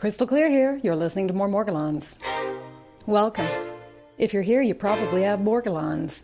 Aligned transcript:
Crystal 0.00 0.26
clear 0.26 0.48
here. 0.48 0.80
You're 0.82 0.96
listening 0.96 1.28
to 1.28 1.34
more 1.34 1.46
Morgellons. 1.46 2.16
Welcome. 3.04 3.46
If 4.16 4.32
you're 4.32 4.42
here, 4.42 4.62
you 4.62 4.74
probably 4.74 5.24
have 5.24 5.40
Morgellons. 5.40 6.22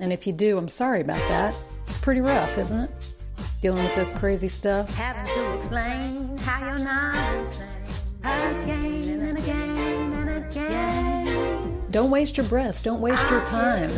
And 0.00 0.12
if 0.12 0.26
you 0.26 0.32
do, 0.32 0.58
I'm 0.58 0.66
sorry 0.66 1.00
about 1.00 1.20
that. 1.28 1.56
It's 1.86 1.96
pretty 1.96 2.20
rough, 2.20 2.58
isn't 2.58 2.80
it? 2.80 3.14
Dealing 3.62 3.84
with 3.84 3.94
this 3.94 4.12
crazy 4.12 4.48
stuff. 4.48 4.92
Having 4.96 5.34
to 5.34 5.54
explain 5.54 6.36
how 6.38 6.66
you're 6.66 6.84
not 6.84 7.32
insane. 7.32 7.68
Again 8.24 9.20
and 9.20 9.38
again 9.38 10.12
and 10.28 10.44
again. 10.44 11.82
Don't 11.92 12.10
waste 12.10 12.38
your 12.38 12.46
breath. 12.46 12.82
Don't 12.82 13.00
waste 13.00 13.30
your 13.30 13.44
time. 13.44 13.88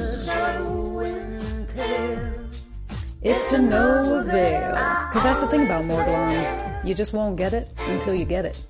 It's 3.22 3.48
to 3.52 3.62
no 3.62 4.18
avail. 4.18 4.72
Because 4.72 5.22
that's 5.22 5.40
the 5.40 5.48
thing 5.48 5.62
about 5.64 5.84
Morgellons. 5.84 6.86
You 6.86 6.94
just 6.94 7.14
won't 7.14 7.38
get 7.38 7.54
it 7.54 7.72
until 7.88 8.12
you 8.12 8.26
get 8.26 8.44
it. 8.44 8.66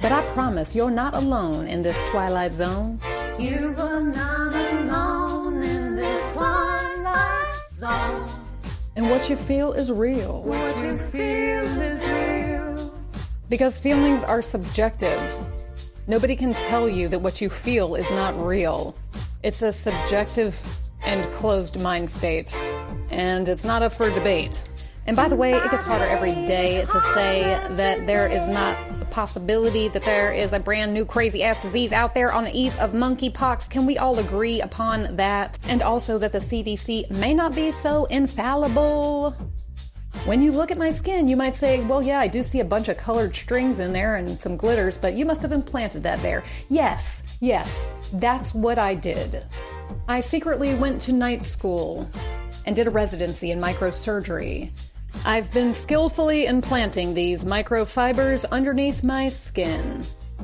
But 0.00 0.12
I 0.12 0.22
promise 0.34 0.76
you're 0.76 0.90
not 0.90 1.14
alone 1.14 1.66
in 1.68 1.82
this 1.82 2.02
twilight 2.04 2.52
zone. 2.52 3.00
You 3.38 3.74
are 3.78 4.00
not 4.02 4.54
alone 4.54 5.62
in 5.62 5.96
this 5.96 6.32
twilight 6.32 7.54
zone. 7.72 8.28
And 8.94 9.10
what 9.10 9.28
you 9.30 9.36
feel 9.36 9.72
is 9.72 9.90
real. 9.90 10.42
What 10.42 10.78
you 10.78 10.98
feel 10.98 11.64
is 11.80 12.02
real. 12.06 12.92
Because 13.48 13.78
feelings 13.78 14.22
are 14.22 14.42
subjective. 14.42 15.20
Nobody 16.06 16.36
can 16.36 16.52
tell 16.52 16.88
you 16.88 17.08
that 17.08 17.18
what 17.18 17.40
you 17.40 17.48
feel 17.48 17.94
is 17.94 18.10
not 18.10 18.38
real. 18.44 18.94
It's 19.42 19.62
a 19.62 19.72
subjective 19.72 20.60
and 21.04 21.24
closed 21.32 21.80
mind 21.80 22.08
state. 22.10 22.56
And 23.10 23.48
it's 23.48 23.64
not 23.64 23.82
up 23.82 23.92
for 23.92 24.10
debate. 24.10 24.60
And 25.06 25.16
by 25.16 25.28
the 25.28 25.36
way, 25.36 25.52
it 25.52 25.70
gets 25.70 25.84
harder 25.84 26.04
every 26.04 26.34
day 26.34 26.84
to 26.84 27.00
say 27.14 27.42
that 27.70 28.06
there 28.06 28.28
is 28.28 28.48
not 28.48 28.76
a 29.00 29.04
possibility 29.06 29.88
that 29.88 30.02
there 30.02 30.32
is 30.32 30.52
a 30.52 30.58
brand 30.58 30.92
new 30.92 31.04
crazy 31.04 31.44
ass 31.44 31.62
disease 31.62 31.92
out 31.92 32.12
there 32.12 32.32
on 32.32 32.44
the 32.44 32.52
eve 32.52 32.76
of 32.78 32.92
monkeypox. 32.92 33.70
Can 33.70 33.86
we 33.86 33.98
all 33.98 34.18
agree 34.18 34.60
upon 34.60 35.16
that? 35.16 35.58
And 35.68 35.80
also 35.80 36.18
that 36.18 36.32
the 36.32 36.38
CDC 36.38 37.10
may 37.10 37.34
not 37.34 37.54
be 37.54 37.70
so 37.70 38.06
infallible. 38.06 39.36
When 40.24 40.42
you 40.42 40.50
look 40.50 40.72
at 40.72 40.78
my 40.78 40.90
skin, 40.90 41.28
you 41.28 41.36
might 41.36 41.54
say, 41.54 41.80
well, 41.84 42.02
yeah, 42.02 42.18
I 42.18 42.26
do 42.26 42.42
see 42.42 42.58
a 42.58 42.64
bunch 42.64 42.88
of 42.88 42.96
colored 42.96 43.36
strings 43.36 43.78
in 43.78 43.92
there 43.92 44.16
and 44.16 44.28
some 44.28 44.56
glitters, 44.56 44.98
but 44.98 45.14
you 45.14 45.24
must 45.24 45.40
have 45.42 45.52
implanted 45.52 46.02
that 46.02 46.20
there. 46.20 46.42
Yes, 46.68 47.38
yes, 47.40 47.88
that's 48.14 48.52
what 48.52 48.76
I 48.76 48.96
did. 48.96 49.44
I 50.08 50.20
secretly 50.20 50.74
went 50.74 51.00
to 51.02 51.12
night 51.12 51.42
school 51.42 52.10
and 52.64 52.74
did 52.74 52.88
a 52.88 52.90
residency 52.90 53.52
in 53.52 53.60
microsurgery. 53.60 54.72
I've 55.24 55.52
been 55.52 55.72
skillfully 55.72 56.46
implanting 56.46 57.14
these 57.14 57.44
microfibers 57.44 58.44
underneath 58.50 59.02
my 59.02 59.28
skin. 59.28 60.02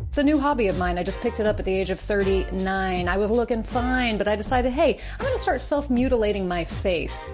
It's 0.08 0.18
a 0.18 0.22
new 0.22 0.38
hobby 0.38 0.68
of 0.68 0.78
mine. 0.78 0.98
I 0.98 1.02
just 1.02 1.20
picked 1.20 1.40
it 1.40 1.46
up 1.46 1.58
at 1.58 1.64
the 1.64 1.74
age 1.74 1.90
of 1.90 1.98
39. 1.98 3.08
I 3.08 3.16
was 3.16 3.30
looking 3.30 3.62
fine, 3.62 4.18
but 4.18 4.28
I 4.28 4.36
decided, 4.36 4.72
hey, 4.72 4.98
I'm 5.18 5.24
going 5.24 5.32
to 5.32 5.38
start 5.42 5.60
self 5.60 5.88
mutilating 5.88 6.46
my 6.46 6.64
face 6.64 7.32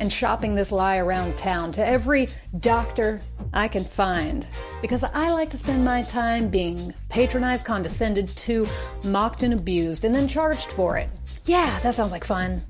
and 0.00 0.12
shopping 0.12 0.54
this 0.54 0.72
lie 0.72 0.98
around 0.98 1.38
town 1.38 1.72
to 1.72 1.86
every 1.86 2.28
doctor 2.60 3.20
I 3.54 3.68
can 3.68 3.84
find 3.84 4.46
because 4.82 5.02
I 5.02 5.30
like 5.32 5.50
to 5.50 5.56
spend 5.56 5.84
my 5.84 6.02
time 6.02 6.48
being 6.48 6.92
patronized, 7.08 7.64
condescended 7.64 8.28
to, 8.28 8.68
mocked, 9.04 9.42
and 9.42 9.54
abused, 9.54 10.04
and 10.04 10.14
then 10.14 10.28
charged 10.28 10.68
for 10.68 10.98
it. 10.98 11.08
Yeah, 11.46 11.78
that 11.80 11.94
sounds 11.94 12.12
like 12.12 12.24
fun. 12.24 12.60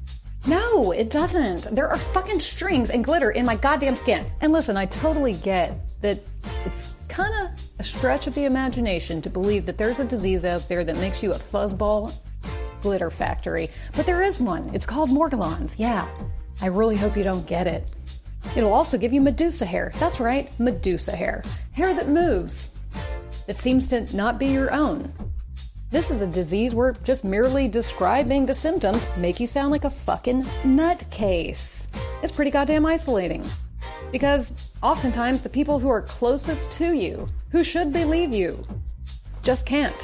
No, 0.46 0.92
it 0.92 1.10
doesn't. 1.10 1.74
There 1.74 1.88
are 1.88 1.98
fucking 1.98 2.38
strings 2.38 2.90
and 2.90 3.04
glitter 3.04 3.32
in 3.32 3.44
my 3.44 3.56
goddamn 3.56 3.96
skin. 3.96 4.24
And 4.40 4.52
listen, 4.52 4.76
I 4.76 4.86
totally 4.86 5.34
get 5.34 5.76
that 6.02 6.20
it's 6.64 6.94
kind 7.08 7.34
of 7.34 7.60
a 7.80 7.82
stretch 7.82 8.28
of 8.28 8.34
the 8.34 8.44
imagination 8.44 9.20
to 9.22 9.30
believe 9.30 9.66
that 9.66 9.76
there's 9.76 9.98
a 9.98 10.04
disease 10.04 10.44
out 10.44 10.68
there 10.68 10.84
that 10.84 10.96
makes 10.98 11.22
you 11.22 11.32
a 11.32 11.36
fuzzball 11.36 12.14
glitter 12.80 13.10
factory. 13.10 13.70
But 13.96 14.06
there 14.06 14.22
is 14.22 14.38
one. 14.38 14.70
It's 14.72 14.86
called 14.86 15.10
Morgellons. 15.10 15.76
Yeah. 15.78 16.08
I 16.62 16.66
really 16.66 16.96
hope 16.96 17.16
you 17.16 17.24
don't 17.24 17.46
get 17.46 17.66
it. 17.66 17.92
It'll 18.54 18.72
also 18.72 18.98
give 18.98 19.12
you 19.12 19.20
Medusa 19.20 19.66
hair. 19.66 19.90
That's 19.98 20.20
right, 20.20 20.48
Medusa 20.60 21.16
hair. 21.16 21.42
Hair 21.72 21.94
that 21.94 22.08
moves. 22.08 22.70
It 23.48 23.56
seems 23.56 23.88
to 23.88 24.16
not 24.16 24.38
be 24.38 24.46
your 24.46 24.72
own. 24.72 25.12
This 25.96 26.10
is 26.10 26.20
a 26.20 26.26
disease 26.26 26.74
where 26.74 26.92
just 27.04 27.24
merely 27.24 27.68
describing 27.68 28.44
the 28.44 28.52
symptoms 28.52 29.06
make 29.16 29.40
you 29.40 29.46
sound 29.46 29.70
like 29.70 29.84
a 29.84 29.88
fucking 29.88 30.42
nutcase. 30.62 31.86
It's 32.22 32.34
pretty 32.34 32.50
goddamn 32.50 32.84
isolating. 32.84 33.42
Because 34.12 34.70
oftentimes 34.82 35.42
the 35.42 35.48
people 35.48 35.78
who 35.78 35.88
are 35.88 36.02
closest 36.02 36.70
to 36.72 36.94
you, 36.94 37.26
who 37.50 37.64
should 37.64 37.94
believe 37.94 38.34
you, 38.34 38.62
just 39.42 39.64
can't. 39.64 39.96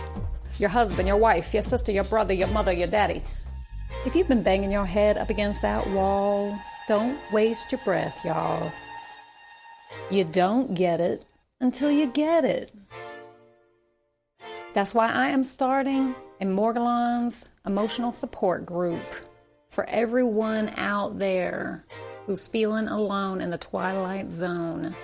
Your 0.59 0.71
husband, 0.71 1.07
your 1.07 1.19
wife, 1.19 1.53
your 1.53 1.63
sister, 1.63 1.93
your 1.93 2.05
brother, 2.05 2.33
your 2.33 2.49
mother, 2.49 2.73
your 2.73 2.89
daddy. 2.89 3.23
If 4.07 4.15
you've 4.15 4.29
been 4.29 4.43
banging 4.43 4.73
your 4.73 4.87
head 4.87 5.19
up 5.19 5.29
against 5.29 5.61
that 5.61 5.87
wall, 5.91 6.59
don't 6.89 7.21
waste 7.33 7.71
your 7.71 7.83
breath, 7.85 8.25
y'all. 8.25 8.73
You 10.11 10.25
don't 10.25 10.75
get 10.75 11.03
it 11.03 11.27
until 11.61 11.91
you 11.91 12.07
get 12.07 12.47
it. 12.47 12.73
That's 14.75 14.94
why 14.94 15.09
I 15.12 15.28
am 15.28 15.44
starting 15.44 16.15
a 16.41 16.44
Morgellons 16.44 17.44
emotional 17.66 18.10
support 18.10 18.65
group 18.65 19.05
for 19.69 19.84
everyone 19.88 20.72
out 20.77 21.19
there 21.19 21.84
who's 22.27 22.47
feeling 22.47 22.88
alone 22.88 23.41
in 23.41 23.50
the 23.50 23.59
twilight 23.59 24.31
zone. 24.31 24.97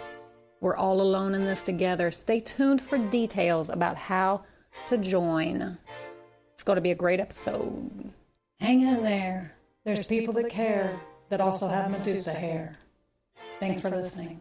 We're 0.60 0.76
all 0.76 1.00
alone 1.02 1.34
in 1.34 1.44
this 1.44 1.64
together. 1.64 2.10
Stay 2.10 2.40
tuned 2.40 2.80
for 2.80 2.96
details 2.96 3.68
about 3.68 3.96
how 3.96 4.44
to 4.86 4.96
join. 4.96 5.76
It's 6.54 6.64
going 6.64 6.76
to 6.76 6.82
be 6.82 6.90
a 6.90 6.96
great 6.96 7.20
episode. 7.20 8.12
Hang 8.60 8.80
in 8.80 9.04
there. 9.04 9.54
There's 9.84 10.08
people 10.08 10.34
that 10.34 10.50
care 10.50 10.98
that 11.28 11.40
also 11.40 11.68
have 11.68 11.90
Medusa 11.90 12.32
hair. 12.32 12.76
Thanks 13.60 13.80
for 13.80 13.90
listening. 13.90 14.40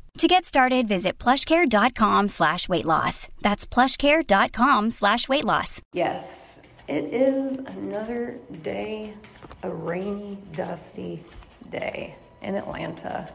To 0.17 0.27
get 0.27 0.45
started, 0.45 0.87
visit 0.87 1.17
plushcare.com 1.17 2.29
slash 2.29 2.69
weight 2.69 2.85
loss. 2.85 3.27
That's 3.41 3.65
plushcare.com 3.65 4.91
slash 4.91 5.27
weight 5.27 5.45
loss. 5.45 5.81
Yes, 5.93 6.59
it 6.87 7.05
is 7.05 7.57
another 7.59 8.37
day, 8.61 9.15
a 9.63 9.71
rainy, 9.71 10.37
dusty 10.53 11.23
day 11.69 12.15
in 12.43 12.55
Atlanta. 12.55 13.33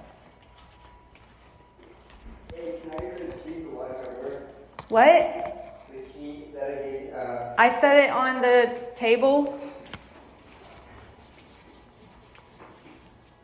What? 4.89 5.53
I 7.59 7.71
set 7.71 7.97
it 7.97 8.10
on 8.10 8.42
the 8.42 8.72
table. 8.95 9.59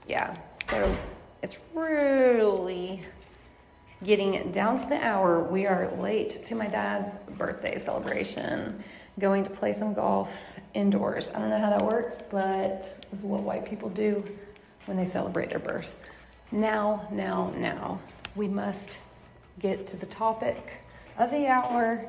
Yeah, 0.06 0.34
so 0.68 0.96
it's 1.42 1.58
really 1.74 3.02
getting 4.04 4.50
down 4.50 4.76
to 4.78 4.86
the 4.86 5.04
hour. 5.04 5.44
We 5.44 5.66
are 5.66 5.90
late 5.96 6.30
to 6.44 6.54
my 6.54 6.66
dad's 6.66 7.16
birthday 7.36 7.78
celebration, 7.78 8.82
going 9.18 9.44
to 9.44 9.50
play 9.50 9.72
some 9.72 9.94
golf 9.94 10.58
indoors. 10.74 11.30
I 11.34 11.38
don't 11.38 11.50
know 11.50 11.58
how 11.58 11.70
that 11.70 11.84
works, 11.84 12.24
but 12.30 13.06
is 13.12 13.22
what 13.22 13.42
white 13.42 13.64
people 13.64 13.88
do 13.90 14.24
when 14.86 14.96
they 14.96 15.04
celebrate 15.04 15.50
their 15.50 15.60
birth. 15.60 16.02
Now, 16.50 17.06
now, 17.12 17.52
now, 17.56 18.00
we 18.34 18.48
must 18.48 18.98
get 19.58 19.86
to 19.86 19.96
the 19.96 20.06
topic 20.06 20.80
of 21.18 21.30
the 21.30 21.46
hour 21.46 22.04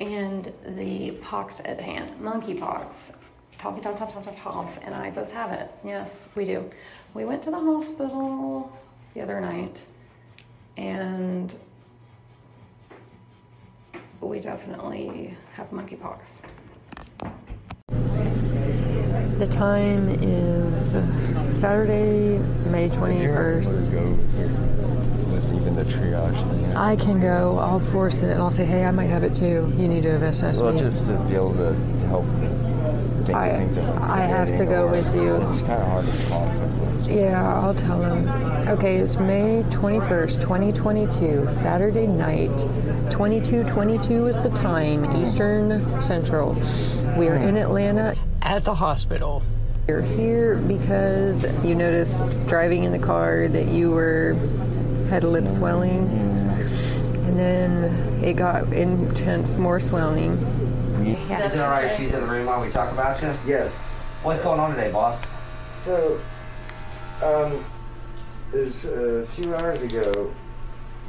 and 0.00 0.52
the 0.66 1.12
pox 1.22 1.60
at 1.60 1.78
hand 1.78 2.20
monkeypox. 2.20 3.16
Toppy, 3.58 3.80
top, 3.80 3.96
top, 3.96 4.12
top, 4.12 4.24
top, 4.24 4.34
top, 4.36 4.70
and 4.82 4.94
I 4.94 5.10
both 5.10 5.32
have 5.32 5.52
it. 5.52 5.70
Yes, 5.84 6.28
we 6.34 6.44
do. 6.44 6.68
We 7.14 7.24
went 7.24 7.42
to 7.42 7.50
the 7.52 7.60
hospital 7.60 8.76
the 9.14 9.20
other 9.20 9.40
night 9.40 9.86
and 10.76 11.54
we 14.20 14.40
definitely 14.40 15.36
have 15.54 15.70
monkeypox. 15.70 16.42
The 19.38 19.46
time 19.48 20.08
is 20.22 20.92
Saturday, 21.56 22.38
May 22.70 22.88
21st. 22.88 23.88
Even 25.54 25.74
the 25.76 25.84
triage 25.84 26.50
thing. 26.50 26.76
I 26.76 26.96
can 26.96 27.20
go, 27.20 27.58
I'll 27.58 27.80
force 27.80 28.22
it, 28.22 28.30
and 28.30 28.40
I'll 28.40 28.50
say, 28.50 28.64
hey, 28.64 28.84
I 28.84 28.90
might 28.92 29.06
have 29.06 29.24
it 29.24 29.34
too. 29.34 29.72
You 29.76 29.88
need 29.88 30.04
to 30.04 30.14
assess 30.24 30.60
Well, 30.60 30.72
me. 30.72 30.80
just 30.80 31.04
to 31.06 31.16
be 31.28 31.34
able 31.34 31.54
to 31.54 31.74
help 32.08 32.24
think 33.26 33.36
I- 33.36 33.58
things 33.58 33.78
I 33.78 34.20
have 34.20 34.56
to 34.56 34.64
go 34.64 34.88
with 34.90 35.14
you. 35.14 35.34
It's 35.36 35.60
kind 35.62 35.72
of 35.72 35.86
hard 35.88 36.06
to 36.06 36.28
talk 36.28 36.48
with. 36.48 37.01
Yeah, 37.12 37.60
I'll 37.60 37.74
tell 37.74 38.02
him. 38.02 38.26
Okay, 38.68 38.96
it's 38.96 39.18
May 39.18 39.62
21st, 39.64 40.40
2022, 40.40 41.46
Saturday 41.46 42.06
night. 42.06 42.48
2222 43.10 44.28
is 44.28 44.36
the 44.38 44.48
time, 44.56 45.04
Eastern 45.14 46.00
Central. 46.00 46.54
We 47.18 47.28
are 47.28 47.36
in 47.36 47.58
Atlanta 47.58 48.16
at 48.40 48.64
the 48.64 48.74
hospital. 48.74 49.42
You're 49.88 50.00
here 50.00 50.56
because 50.56 51.44
you 51.62 51.74
noticed 51.74 52.22
driving 52.48 52.84
in 52.84 52.92
the 52.92 52.98
car 52.98 53.46
that 53.46 53.68
you 53.68 53.90
were 53.90 54.32
had 55.10 55.22
lip 55.22 55.46
swelling. 55.48 56.08
And 57.26 57.38
then 57.38 58.24
it 58.24 58.36
got 58.36 58.72
intense, 58.72 59.58
more 59.58 59.80
swelling. 59.80 60.38
Yeah. 61.04 61.44
Is 61.44 61.54
it 61.54 61.60
alright 61.60 61.84
if 61.84 61.98
she's 61.98 62.14
in 62.14 62.22
the 62.22 62.26
room 62.26 62.46
while 62.46 62.62
we 62.62 62.70
talk 62.70 62.90
about 62.90 63.20
you? 63.20 63.34
Yes. 63.46 63.76
What's 64.22 64.40
going 64.40 64.60
on 64.60 64.70
today, 64.70 64.90
boss? 64.90 65.30
So, 65.82 66.18
um, 67.22 67.64
there's 68.50 68.84
a 68.84 69.26
few 69.26 69.54
hours 69.54 69.82
ago, 69.82 70.32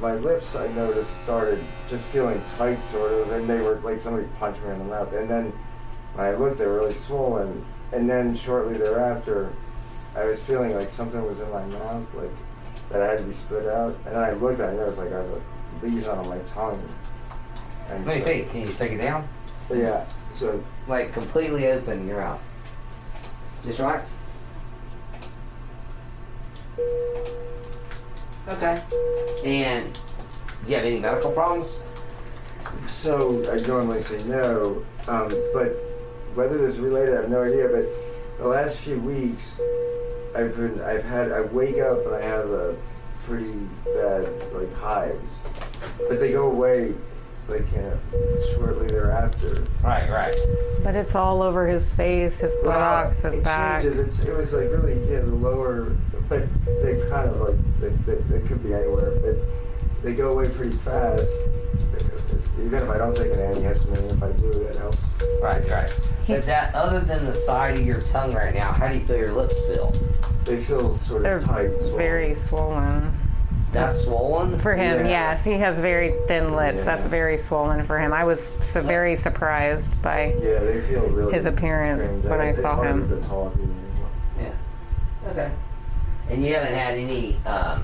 my 0.02 0.16
lips 0.16 0.56
I 0.56 0.68
noticed 0.74 1.12
started 1.24 1.60
just 1.90 2.04
feeling 2.06 2.42
tight, 2.58 2.84
sort 2.84 3.12
of, 3.12 3.32
and 3.32 3.50
they 3.50 3.62
were 3.62 3.80
like 3.84 4.00
somebody 4.00 4.28
punched 4.40 4.62
me 4.64 4.72
in 4.72 4.80
the 4.80 4.86
mouth. 4.86 5.14
And 5.14 5.30
then 5.30 5.54
when 6.14 6.26
I 6.26 6.36
looked, 6.36 6.58
they 6.58 6.66
were 6.66 6.78
really 6.80 6.94
swollen. 6.94 7.66
And 7.92 8.10
then 8.10 8.36
shortly 8.36 8.78
thereafter, 8.78 9.52
I 10.16 10.26
was 10.26 10.42
feeling 10.42 10.76
like 10.76 10.90
something 10.90 11.24
was 11.26 11.42
in 11.42 11.50
my 11.52 11.66
mouth, 11.66 12.14
like 12.16 12.32
that 12.90 13.02
I 13.02 13.08
had 13.08 13.20
to 13.20 13.24
be 13.26 13.34
spit 13.34 13.68
out. 13.68 13.96
And 14.06 14.16
then 14.16 14.24
I 14.24 14.32
looked, 14.34 14.60
at 14.60 14.70
it, 14.70 14.72
and 14.74 14.80
I 14.80 14.84
noticed 14.84 15.00
like 15.00 15.12
I 15.14 15.18
have 15.18 15.30
a 15.30 15.86
lesion 15.86 16.10
on 16.12 16.28
my 16.28 16.40
tongue. 16.54 16.82
And 17.90 18.06
Let 18.06 18.16
me 18.16 18.22
so- 18.22 18.28
see. 18.28 18.44
Can 18.50 18.60
you 18.62 18.66
just 18.68 18.80
take 18.80 18.92
it 18.94 18.98
down? 18.98 19.28
Yeah. 19.72 20.06
So 20.36 20.64
Like 20.88 21.14
completely 21.14 21.68
open 21.68 22.08
your 22.08 22.20
mouth. 22.20 22.44
Just 23.64 23.80
relax. 23.80 24.12
Okay. 28.48 28.84
And 29.46 29.94
do 29.94 30.70
you 30.70 30.76
have 30.76 30.86
any 30.86 31.00
medical 31.00 31.32
problems? 31.32 31.84
So 32.88 33.52
I 33.52 33.66
normally 33.68 34.02
say 34.02 34.24
no, 34.24 34.84
um, 35.08 35.30
but 35.54 35.70
whether 36.34 36.58
this 36.58 36.76
is 36.76 36.80
related, 36.80 37.14
I 37.14 37.22
have 37.22 37.30
no 37.30 37.44
idea. 37.44 37.68
But 37.68 37.86
the 38.38 38.48
last 38.48 38.78
few 38.80 39.00
weeks, 39.00 39.60
I've 40.36 40.56
been, 40.56 40.82
I've 40.82 41.04
had, 41.04 41.32
I 41.32 41.42
wake 41.42 41.80
up 41.80 42.06
and 42.06 42.16
I 42.16 42.22
have 42.22 42.50
a 42.50 42.76
pretty 43.24 43.54
bad 43.86 44.28
like 44.54 44.74
hives, 44.76 45.38
but 46.10 46.20
they 46.20 46.32
go 46.32 46.50
away 46.50 46.94
like 47.48 47.70
can't 47.72 48.00
shortly 48.54 48.88
thereafter. 48.88 49.64
Right, 49.84 50.10
right. 50.10 50.36
But 50.84 50.96
it's 50.96 51.16
all 51.16 51.42
over 51.42 51.68
his 51.68 51.92
face, 51.94 52.40
his 52.40 52.56
buttocks, 52.64 53.24
his 53.24 53.36
it 53.36 53.44
back. 53.44 53.82
changes. 53.84 54.00
It's, 54.00 54.24
it 54.24 54.36
was 54.36 54.54
like 54.54 54.70
really 54.70 54.94
yeah 55.12 55.20
the 55.20 55.28
lower, 55.36 55.96
but 56.30 56.48
they 56.82 57.06
kind 57.10 57.30
of 57.30 57.42
like 57.42 57.80
they, 57.80 57.90
they, 58.12 58.22
they 58.40 58.48
could 58.48 58.64
be 58.64 58.74
anywhere, 58.74 59.12
but 59.20 59.36
they 60.04 60.14
go 60.16 60.32
away 60.32 60.50
pretty 60.50 60.76
fast. 60.78 61.32
It's- 62.30 62.50
Even 62.60 62.84
if 62.84 62.90
I 62.90 62.98
don't 62.98 63.16
take 63.16 63.32
an 63.32 63.38
antihistamine, 63.40 64.12
if 64.12 64.24
I 64.24 64.32
do, 64.32 64.52
that 64.64 64.76
helps. 64.76 64.98
Right, 65.42 65.70
right. 65.70 66.00
But 66.28 66.46
that, 66.48 66.74
other 66.74 67.00
than 67.00 67.26
the 67.26 67.34
side 67.34 67.78
of 67.78 67.86
your 67.86 68.02
tongue 68.02 68.34
right 68.34 68.56
now, 68.56 68.72
how 68.72 68.88
do 68.88 68.96
you 68.98 69.06
feel 69.06 69.18
your 69.18 69.34
lips 69.34 69.60
feel? 69.68 69.94
They 70.46 70.62
feel 70.62 70.98
sort 70.98 71.22
They're 71.24 71.38
of 71.38 71.44
tight. 71.46 71.70
swollen. 71.80 71.98
very 71.98 72.36
swollen. 72.36 73.14
That's 73.74 74.02
swollen? 74.04 74.60
For 74.60 74.74
him, 74.74 75.06
Yeah. 75.06 75.32
yes, 75.32 75.44
he 75.44 75.54
has 75.54 75.80
very 75.80 76.14
thin 76.28 76.56
lips. 76.56 76.80
Yeah. 76.80 76.84
That's 76.86 77.06
very 77.08 77.38
swollen 77.38 77.84
for 77.84 78.00
him. 78.00 78.14
I 78.14 78.24
was 78.24 78.52
so 78.62 78.82
very 78.82 79.16
surprised 79.16 80.02
by. 80.02 80.36
Yeah, 80.42 80.60
they 80.60 80.80
feel 80.82 81.08
really. 81.08 81.34
His 81.34 81.46
appearance 81.46 82.04
strange. 82.04 82.24
when 82.26 82.40
I 82.40 82.46
It's 82.50 82.62
saw 82.62 82.76
harder 82.76 82.90
him. 82.90 83.10
To 83.10 83.28
talk 83.28 83.54
anymore. 83.56 84.10
Yeah. 84.40 85.30
Okay. 85.32 85.52
And 86.30 86.46
you 86.46 86.54
haven't 86.54 86.74
had 86.74 86.94
any 86.96 87.36
um, 87.46 87.84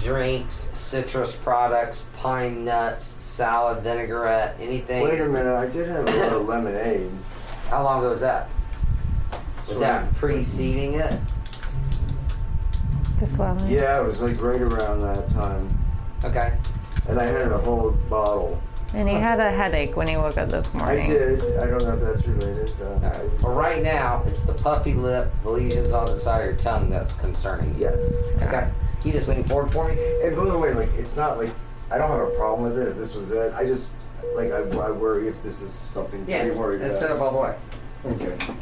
drinks, 0.00 0.68
citrus 0.72 1.34
products, 1.34 2.06
pine 2.18 2.64
nuts, 2.64 3.06
salad, 3.06 3.82
vinaigrette, 3.82 4.56
anything? 4.60 5.02
Wait 5.02 5.20
a 5.20 5.26
minute, 5.28 5.54
I 5.56 5.68
did 5.68 5.88
have 5.88 6.06
a 6.06 6.10
little 6.10 6.42
lemonade. 6.44 7.10
How 7.68 7.82
long 7.84 8.00
ago 8.00 8.10
was 8.10 8.20
that? 8.20 8.48
Was 9.68 9.80
that 9.80 10.12
preceding 10.16 10.94
it? 10.94 11.18
The 13.22 13.28
swelling. 13.28 13.68
Yeah, 13.68 14.00
it 14.02 14.04
was 14.08 14.20
like 14.20 14.42
right 14.42 14.60
around 14.60 15.00
that 15.02 15.28
time, 15.30 15.68
Okay. 16.24 16.52
and 17.08 17.20
I 17.20 17.24
had 17.24 17.52
a 17.52 17.58
whole 17.58 17.92
bottle. 18.10 18.60
And 18.94 19.08
he 19.08 19.14
had 19.14 19.38
a 19.38 19.48
headache 19.52 19.96
when 19.96 20.08
he 20.08 20.16
woke 20.16 20.36
up 20.38 20.48
this 20.48 20.74
morning. 20.74 21.04
I 21.04 21.06
did. 21.06 21.56
I 21.58 21.66
don't 21.66 21.84
know 21.84 21.94
if 21.94 22.00
that's 22.00 22.26
related. 22.26 22.72
Uh, 22.82 22.84
All 22.94 22.98
right. 22.98 23.42
Well, 23.42 23.54
right 23.54 23.80
now, 23.80 24.24
it's 24.26 24.42
the 24.44 24.54
puffy 24.54 24.94
lip, 24.94 25.32
the 25.44 25.50
lesions 25.50 25.92
on 25.92 26.06
the 26.06 26.18
side 26.18 26.40
of 26.40 26.46
your 26.46 26.56
tongue 26.56 26.90
that's 26.90 27.14
concerning 27.14 27.72
you. 27.76 27.82
yeah. 27.82 28.44
Okay. 28.44 28.68
Can 28.68 28.72
you 29.04 29.12
just 29.12 29.28
lean 29.28 29.44
forward 29.44 29.70
for 29.72 29.86
me? 29.88 29.96
And 30.24 30.34
by 30.34 30.44
the 30.44 30.58
way, 30.58 30.74
like 30.74 30.92
it's 30.94 31.16
not 31.16 31.38
like 31.38 31.50
I 31.92 31.98
don't 31.98 32.10
have 32.10 32.26
a 32.26 32.30
problem 32.36 32.62
with 32.72 32.76
it. 32.76 32.88
If 32.88 32.96
this 32.96 33.14
was 33.14 33.30
it, 33.30 33.54
I 33.54 33.64
just 33.64 33.88
like 34.34 34.50
I, 34.50 34.62
I 34.78 34.90
worry 34.90 35.28
if 35.28 35.40
this 35.44 35.62
is 35.62 35.70
something 35.92 36.24
Yeah. 36.26 36.42
to 36.42 36.50
be 36.50 36.56
worried 36.58 36.80
Let's 36.82 36.96
about. 36.98 37.02
sit 37.08 37.16
up 37.16 37.20
all 37.22 37.30
the 37.30 37.38
way. 37.38 37.54
Okay. 38.04 38.54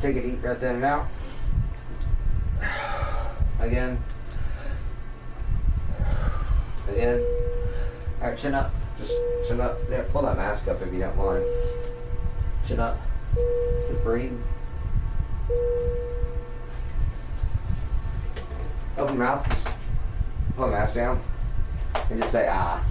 Take 0.00 0.14
a 0.14 0.22
deep 0.22 0.40
breath 0.42 0.62
in 0.62 0.76
and 0.76 0.84
out. 0.84 1.08
Again. 3.62 3.96
Again. 6.88 7.24
All 8.20 8.28
right, 8.28 8.36
chin 8.36 8.54
up. 8.54 8.72
Just 8.98 9.14
chin 9.46 9.60
up. 9.60 9.78
There, 9.88 10.02
pull 10.04 10.22
that 10.22 10.36
mask 10.36 10.66
up 10.66 10.82
if 10.82 10.92
you 10.92 10.98
don't 10.98 11.16
mind. 11.16 11.44
Chin 12.66 12.80
up. 12.80 12.98
Just 13.88 14.02
breathe. 14.02 14.32
Open 18.98 19.16
mouth. 19.16 19.48
Just 19.48 19.68
pull 20.56 20.66
the 20.66 20.72
mask 20.72 20.96
down. 20.96 21.20
And 22.10 22.20
just 22.20 22.32
say 22.32 22.48
ah. 22.50 22.84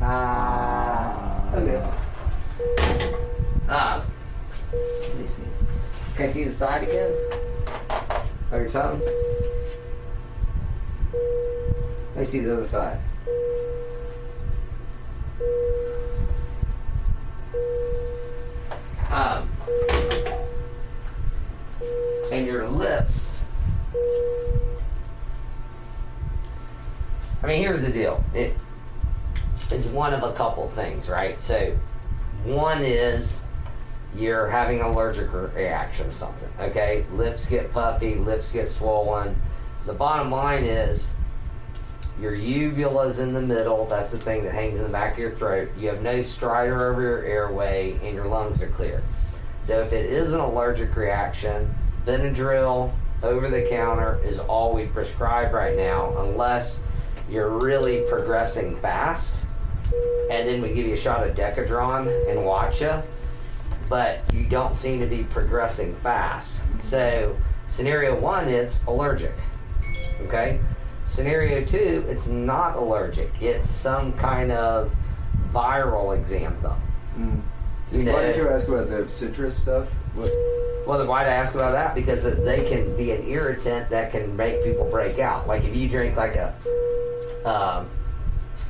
Ah. 0.00 1.54
Okay. 1.54 1.90
Ah. 3.68 4.02
Let 4.72 5.18
me 5.18 5.26
see. 5.26 5.42
Can 6.16 6.26
I 6.26 6.32
see 6.32 6.44
the 6.44 6.52
side 6.52 6.84
again? 6.84 7.12
Of 8.50 8.62
your 8.62 8.70
tongue? 8.70 9.02
Let 12.14 12.16
me 12.16 12.24
see 12.24 12.40
the 12.40 12.54
other 12.54 12.64
side. 12.64 12.98
Um, 19.10 19.48
and 22.32 22.46
your 22.46 22.66
lips. 22.68 23.42
I 27.42 27.46
mean, 27.46 27.60
here's 27.60 27.82
the 27.82 27.92
deal. 27.92 28.24
It 28.34 28.54
is 29.70 29.86
one 29.86 30.14
of 30.14 30.22
a 30.22 30.32
couple 30.32 30.68
things, 30.70 31.10
right? 31.10 31.42
So, 31.42 31.76
one 32.44 32.82
is 32.82 33.42
you're 34.14 34.48
having 34.48 34.80
an 34.80 34.86
allergic 34.86 35.32
reaction 35.32 36.06
to 36.06 36.12
something. 36.12 36.48
Okay, 36.60 37.04
lips 37.12 37.46
get 37.46 37.72
puffy, 37.72 38.16
lips 38.16 38.50
get 38.50 38.70
swollen. 38.70 39.36
The 39.86 39.92
bottom 39.92 40.30
line 40.30 40.64
is 40.64 41.12
your 42.20 42.34
uvula 42.34 43.06
is 43.06 43.20
in 43.20 43.32
the 43.32 43.40
middle. 43.40 43.86
That's 43.86 44.10
the 44.10 44.18
thing 44.18 44.44
that 44.44 44.52
hangs 44.52 44.76
in 44.76 44.82
the 44.82 44.88
back 44.88 45.12
of 45.12 45.18
your 45.18 45.34
throat. 45.34 45.70
You 45.78 45.88
have 45.88 46.02
no 46.02 46.18
stridor 46.18 46.90
over 46.90 47.00
your 47.00 47.24
airway, 47.24 47.98
and 48.02 48.14
your 48.14 48.26
lungs 48.26 48.60
are 48.62 48.68
clear. 48.68 49.02
So 49.62 49.80
if 49.80 49.92
it 49.92 50.10
is 50.10 50.32
an 50.32 50.40
allergic 50.40 50.96
reaction, 50.96 51.72
Benadryl 52.06 52.92
over 53.22 53.50
the 53.50 53.68
counter 53.68 54.20
is 54.24 54.38
all 54.38 54.72
we 54.72 54.86
prescribe 54.86 55.52
right 55.52 55.76
now, 55.76 56.16
unless 56.18 56.82
you're 57.28 57.50
really 57.50 58.04
progressing 58.08 58.76
fast. 58.78 59.46
And 60.30 60.48
then 60.48 60.60
we 60.60 60.74
give 60.74 60.86
you 60.86 60.94
a 60.94 60.98
shot 60.98 61.26
of 61.26 61.36
Decadron 61.36 62.30
and 62.30 62.44
watch 62.44 62.80
you 62.80 63.02
but 63.88 64.20
you 64.32 64.44
don't 64.44 64.76
seem 64.76 65.00
to 65.00 65.06
be 65.06 65.24
progressing 65.24 65.94
fast. 65.96 66.62
So, 66.80 67.36
scenario 67.68 68.18
one, 68.18 68.48
it's 68.48 68.80
allergic. 68.86 69.34
Okay? 70.22 70.60
Scenario 71.06 71.64
two, 71.64 72.04
it's 72.08 72.26
not 72.26 72.76
allergic. 72.76 73.30
It's 73.40 73.70
some 73.70 74.12
kind 74.14 74.52
of 74.52 74.92
viral 75.52 76.18
exanthem. 76.18 76.76
You 77.92 78.02
know, 78.02 78.12
Why 78.12 78.22
did 78.22 78.36
you 78.36 78.48
ask 78.48 78.68
about 78.68 78.88
the 78.90 79.08
citrus 79.08 79.60
stuff? 79.60 79.88
What? 80.14 80.30
Well, 80.86 80.98
then 80.98 81.08
why'd 81.08 81.26
I 81.26 81.32
ask 81.32 81.54
about 81.54 81.72
that? 81.72 81.94
Because 81.94 82.22
they 82.22 82.64
can 82.68 82.96
be 82.96 83.10
an 83.12 83.26
irritant 83.26 83.90
that 83.90 84.10
can 84.12 84.36
make 84.36 84.62
people 84.62 84.88
break 84.90 85.18
out. 85.18 85.46
Like 85.46 85.64
if 85.64 85.74
you 85.74 85.88
drink 85.88 86.16
like 86.16 86.36
a, 86.36 86.54
um, 87.44 87.88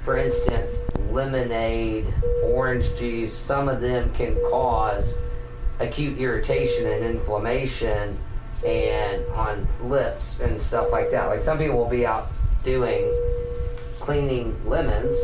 for 0.08 0.16
instance, 0.16 0.80
lemonade, 1.10 2.06
orange 2.42 2.96
juice, 2.96 3.30
some 3.30 3.68
of 3.68 3.82
them 3.82 4.10
can 4.14 4.34
cause 4.48 5.18
acute 5.80 6.16
irritation 6.16 6.86
and 6.86 7.04
inflammation 7.04 8.16
and 8.66 9.22
on 9.32 9.68
lips 9.82 10.40
and 10.40 10.58
stuff 10.58 10.90
like 10.90 11.10
that. 11.10 11.26
Like 11.26 11.42
some 11.42 11.58
people 11.58 11.76
will 11.76 11.90
be 11.90 12.06
out 12.06 12.28
doing 12.64 13.04
cleaning 14.00 14.58
lemons, 14.64 15.14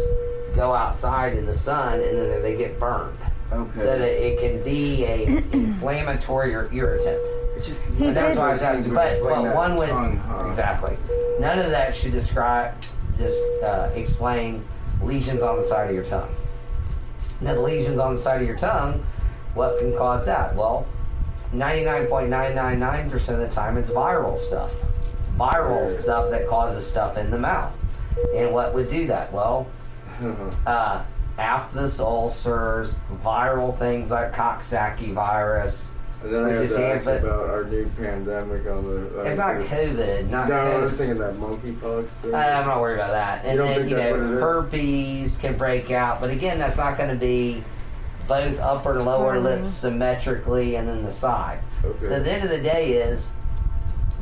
go 0.54 0.74
outside 0.74 1.34
in 1.34 1.46
the 1.46 1.54
sun, 1.54 2.02
and 2.02 2.18
then 2.18 2.42
they 2.42 2.54
get 2.54 2.78
burned. 2.78 3.16
Okay. 3.52 3.78
So 3.78 3.98
that 3.98 4.22
it 4.22 4.38
can 4.38 4.62
be 4.62 5.06
a 5.06 5.26
inflammatory 5.52 6.54
or 6.54 6.70
irritant. 6.70 7.22
It's 7.56 7.68
just 7.68 7.86
And 7.86 8.14
that's 8.14 8.36
why 8.36 8.50
I 8.50 8.52
was 8.52 8.60
asking. 8.60 8.92
But, 8.92 9.18
but 9.22 9.44
that 9.44 9.56
one 9.56 9.76
would 9.76 9.88
tongue, 9.88 10.18
huh? 10.18 10.44
exactly. 10.46 10.98
None 11.40 11.58
of 11.58 11.70
that 11.70 11.94
should 11.94 12.12
describe 12.12 12.74
just 13.16 13.40
uh, 13.62 13.90
explain 13.94 14.62
lesions 15.02 15.42
on 15.42 15.56
the 15.56 15.64
side 15.64 15.88
of 15.88 15.94
your 15.94 16.04
tongue. 16.04 16.34
Now, 17.40 17.54
the 17.54 17.60
lesions 17.60 17.98
on 17.98 18.14
the 18.14 18.20
side 18.20 18.40
of 18.40 18.46
your 18.46 18.56
tongue, 18.56 19.04
what 19.54 19.78
can 19.78 19.96
cause 19.96 20.26
that? 20.26 20.54
Well, 20.54 20.86
99.999% 21.52 23.28
of 23.28 23.38
the 23.38 23.48
time, 23.48 23.76
it's 23.76 23.90
viral 23.90 24.36
stuff. 24.36 24.72
Viral 25.36 25.88
stuff 25.88 26.30
that 26.30 26.48
causes 26.48 26.86
stuff 26.86 27.16
in 27.16 27.30
the 27.30 27.38
mouth. 27.38 27.74
And 28.34 28.52
what 28.52 28.74
would 28.74 28.88
do 28.88 29.06
that? 29.08 29.32
Well, 29.32 29.66
uh, 30.66 31.04
aphthous 31.38 32.00
ulcers, 32.00 32.96
viral 33.22 33.76
things 33.76 34.10
like 34.10 34.32
Coxsackie 34.32 35.12
virus, 35.12 35.93
And 36.24 36.32
then 36.32 36.44
I 36.44 36.48
have 36.52 36.62
is 36.64 36.74
to 36.74 36.86
ask 36.86 37.04
hand- 37.04 37.22
about 37.24 37.50
our 37.50 37.64
new 37.64 37.86
pandemic 37.98 38.66
on 38.66 38.84
the. 38.84 39.20
uh, 39.20 39.24
It's 39.24 39.36
not 39.36 39.56
COVID, 39.56 40.30
not 40.30 40.48
No, 40.48 40.54
I 40.56 40.84
was 40.84 40.96
thinking 40.96 41.18
that 41.18 41.34
monkeypox 41.34 42.06
thing. 42.08 42.34
Uh, 42.34 42.38
I'm 42.38 42.66
not 42.66 42.80
worried 42.80 42.94
about 42.94 43.10
that. 43.10 43.44
And 43.44 43.58
don't 43.58 43.68
then, 43.68 43.78
think 43.80 43.90
you 43.90 43.96
that's 43.96 44.16
know, 44.16 44.22
what 44.22 44.30
it 44.30 44.34
is? 44.36 44.40
herpes 44.40 45.36
can 45.36 45.56
break 45.58 45.90
out. 45.90 46.20
But 46.22 46.30
again, 46.30 46.58
that's 46.58 46.78
not 46.78 46.96
going 46.96 47.10
to 47.10 47.16
be 47.16 47.62
both 48.26 48.58
upper 48.58 48.96
and 48.96 49.04
lower 49.04 49.38
lips 49.38 49.68
symmetrically 49.68 50.76
and 50.76 50.88
then 50.88 51.02
the 51.04 51.10
side. 51.10 51.58
Okay. 51.84 52.06
So 52.08 52.20
the 52.20 52.32
end 52.32 52.42
of 52.42 52.48
the 52.48 52.58
day 52.62 52.92
is 52.94 53.30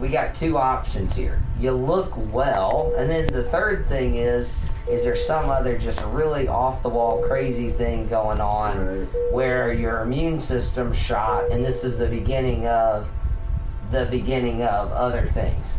we 0.00 0.08
got 0.08 0.34
two 0.34 0.58
options 0.58 1.14
here. 1.14 1.40
You 1.60 1.70
look 1.70 2.12
well, 2.32 2.92
and 2.98 3.08
then 3.08 3.28
the 3.28 3.44
third 3.44 3.86
thing 3.86 4.16
is 4.16 4.56
is 4.88 5.04
there 5.04 5.16
some 5.16 5.48
other 5.50 5.78
just 5.78 6.02
really 6.06 6.48
off 6.48 6.82
the 6.82 6.88
wall 6.88 7.22
crazy 7.22 7.70
thing 7.70 8.06
going 8.08 8.40
on 8.40 8.98
Right. 9.00 9.08
where 9.32 9.72
your 9.72 10.00
immune 10.00 10.40
system 10.40 10.92
shot 10.92 11.50
and 11.50 11.64
this 11.64 11.84
is 11.84 11.98
the 11.98 12.06
beginning 12.08 12.66
of 12.66 13.08
the 13.90 14.06
beginning 14.06 14.62
of 14.62 14.90
other 14.92 15.26
things. 15.26 15.78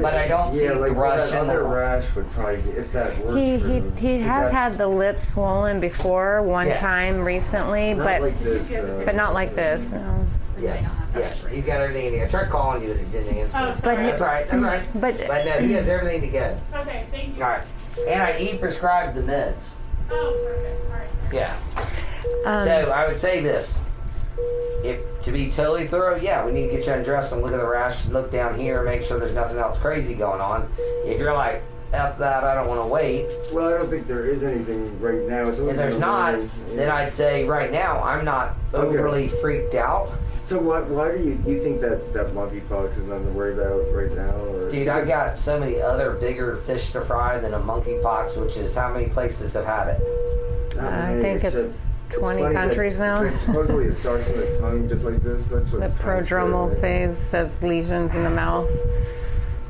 But 0.00 0.14
I 0.14 0.28
don't 0.28 0.54
see 0.54 0.64
yeah, 0.64 0.72
like 0.72 0.92
thrush 0.92 1.30
that 1.30 1.40
other 1.40 1.64
rash 1.64 2.04
would 2.14 2.30
probably 2.32 2.62
be, 2.62 2.70
if 2.70 2.92
that 2.92 3.18
works. 3.18 3.34
He 3.36 3.58
for 3.58 3.66
he, 3.66 3.74
him. 3.74 3.96
he 3.96 4.18
has 4.20 4.50
that- 4.50 4.54
had 4.54 4.78
the 4.78 4.86
lips 4.86 5.26
swollen 5.28 5.80
before 5.80 6.40
one 6.42 6.68
Yeah. 6.68 6.74
time 6.74 7.20
recently, 7.24 7.94
not 7.94 8.04
but 8.06 8.22
like 8.22 8.38
this, 8.40 8.72
uh, 8.72 9.02
but 9.04 9.16
not 9.16 9.34
like 9.34 9.54
this. 9.56 9.92
No. 9.92 10.24
Yes, 10.60 11.00
yes. 11.16 11.44
He's 11.46 11.64
got 11.64 11.80
everything 11.80 12.06
in 12.06 12.12
here. 12.14 12.24
I 12.26 12.28
tried 12.28 12.48
calling 12.48 12.82
you, 12.84 12.90
but 12.90 12.98
he 12.98 13.04
didn't 13.06 13.36
answer. 13.36 13.58
Oh, 13.60 13.74
But 13.82 13.96
that's 13.96 14.20
all 14.22 14.28
right. 14.28 14.48
That's 14.48 14.62
all 14.62 14.68
right. 14.70 14.82
But- 14.94 15.18
but 15.26 15.44
no, 15.46 15.52
he 15.58 15.72
has 15.72 15.88
everything 15.88 16.20
to 16.20 16.28
go. 16.28 16.56
Okay, 16.76 17.04
thank 17.10 17.36
you. 17.36 17.42
All 17.42 17.50
right. 17.50 17.62
And 18.08 18.22
I 18.22 18.38
e 18.38 18.58
prescribed 18.58 19.16
the 19.16 19.22
meds. 19.22 19.70
Oh, 20.10 20.38
perfect. 20.44 20.84
All 20.86 20.98
right. 20.98 21.08
Yeah. 21.32 21.56
Um, 22.44 22.64
so 22.64 22.90
I 22.90 23.06
would 23.06 23.18
say 23.18 23.40
this. 23.40 23.82
If 24.84 25.00
to 25.22 25.32
be 25.32 25.50
totally 25.50 25.86
thorough, 25.86 26.16
yeah, 26.16 26.44
we 26.44 26.52
need 26.52 26.68
to 26.70 26.76
get 26.76 26.86
you 26.86 26.92
undressed 26.92 27.32
and 27.32 27.42
look 27.42 27.52
at 27.52 27.58
the 27.58 27.66
rash, 27.66 28.04
look 28.06 28.32
down 28.32 28.58
here, 28.58 28.82
make 28.82 29.02
sure 29.02 29.20
there's 29.20 29.34
nothing 29.34 29.58
else 29.58 29.78
crazy 29.78 30.14
going 30.14 30.40
on. 30.40 30.68
If 31.04 31.20
you're 31.20 31.34
like, 31.34 31.62
F 31.92 32.16
that, 32.18 32.42
I 32.44 32.54
don't 32.54 32.68
want 32.68 32.80
to 32.80 32.86
wait. 32.86 33.26
Well, 33.52 33.66
I 33.74 33.78
don't 33.78 33.90
think 33.90 34.06
there 34.06 34.24
is 34.24 34.42
anything 34.42 34.98
right 35.00 35.20
now. 35.28 35.48
It's 35.48 35.58
If 35.58 35.76
there's 35.76 35.98
not, 35.98 36.32
morning. 36.34 36.50
then 36.74 36.90
I'd 36.90 37.12
say 37.12 37.44
right 37.46 37.70
now 37.70 38.02
I'm 38.02 38.24
not 38.24 38.54
Okay. 38.72 38.98
overly 38.98 39.28
freaked 39.28 39.74
out. 39.74 40.08
So 40.46 40.58
why, 40.58 40.80
why 40.80 41.12
do 41.16 41.22
you 41.22 41.38
you 41.46 41.62
think 41.62 41.80
that 41.82 42.12
that 42.14 42.28
monkeypox 42.34 42.98
is 42.98 43.06
nothing 43.08 43.26
to 43.26 43.32
worry 43.32 43.52
about 43.52 43.84
right 43.94 44.10
now? 44.16 44.34
Or 44.54 44.70
Dude, 44.70 44.88
I 44.88 45.04
got 45.04 45.36
so 45.36 45.60
many 45.60 45.80
other 45.80 46.12
bigger 46.12 46.56
fish 46.56 46.92
to 46.92 47.02
fry 47.02 47.38
than 47.38 47.52
a 47.54 47.60
monkeypox, 47.60 48.40
which 48.42 48.56
is 48.56 48.74
how 48.74 48.92
many 48.92 49.08
places 49.08 49.52
have 49.52 49.66
had 49.66 49.88
it. 49.88 50.76
Not 50.76 50.92
I 50.92 51.10
many, 51.10 51.22
think 51.22 51.44
it's 51.44 51.56
except- 51.56 51.88
20 52.18 52.42
funny 52.42 52.54
that- 52.54 52.60
countries 52.68 52.98
now. 52.98 53.22
Supposedly 53.38 53.84
it 53.86 53.94
starts 53.94 54.28
in 54.30 54.40
the 54.40 54.58
tongue, 54.58 54.88
just 54.88 55.04
like 55.04 55.22
this. 55.22 55.48
That's 55.48 55.70
what 55.70 55.80
the 55.80 55.86
it 55.86 55.98
kinda 55.98 56.02
prodromal 56.22 56.80
phase 56.80 57.34
of 57.34 57.62
lesions 57.62 58.14
in 58.14 58.24
the 58.24 58.30
mouth. 58.30 58.70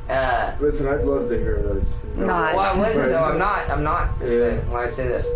Uh, 0.09 0.53
Listen, 0.61 0.89
I'd 0.89 1.05
love 1.05 1.29
to 1.29 1.39
hear 1.39 1.63
those. 1.63 2.01
Not. 2.17 2.55
well, 2.55 2.61
I 2.61 2.79
wouldn't, 2.79 3.05
so 3.11 3.23
I'm 3.25 3.39
not. 3.39 3.69
I'm 3.71 3.83
not. 3.83 4.11
Yeah. 4.21 4.59
When 4.69 4.83
I 4.83 4.89
say 4.89 5.07
this, 5.09 5.29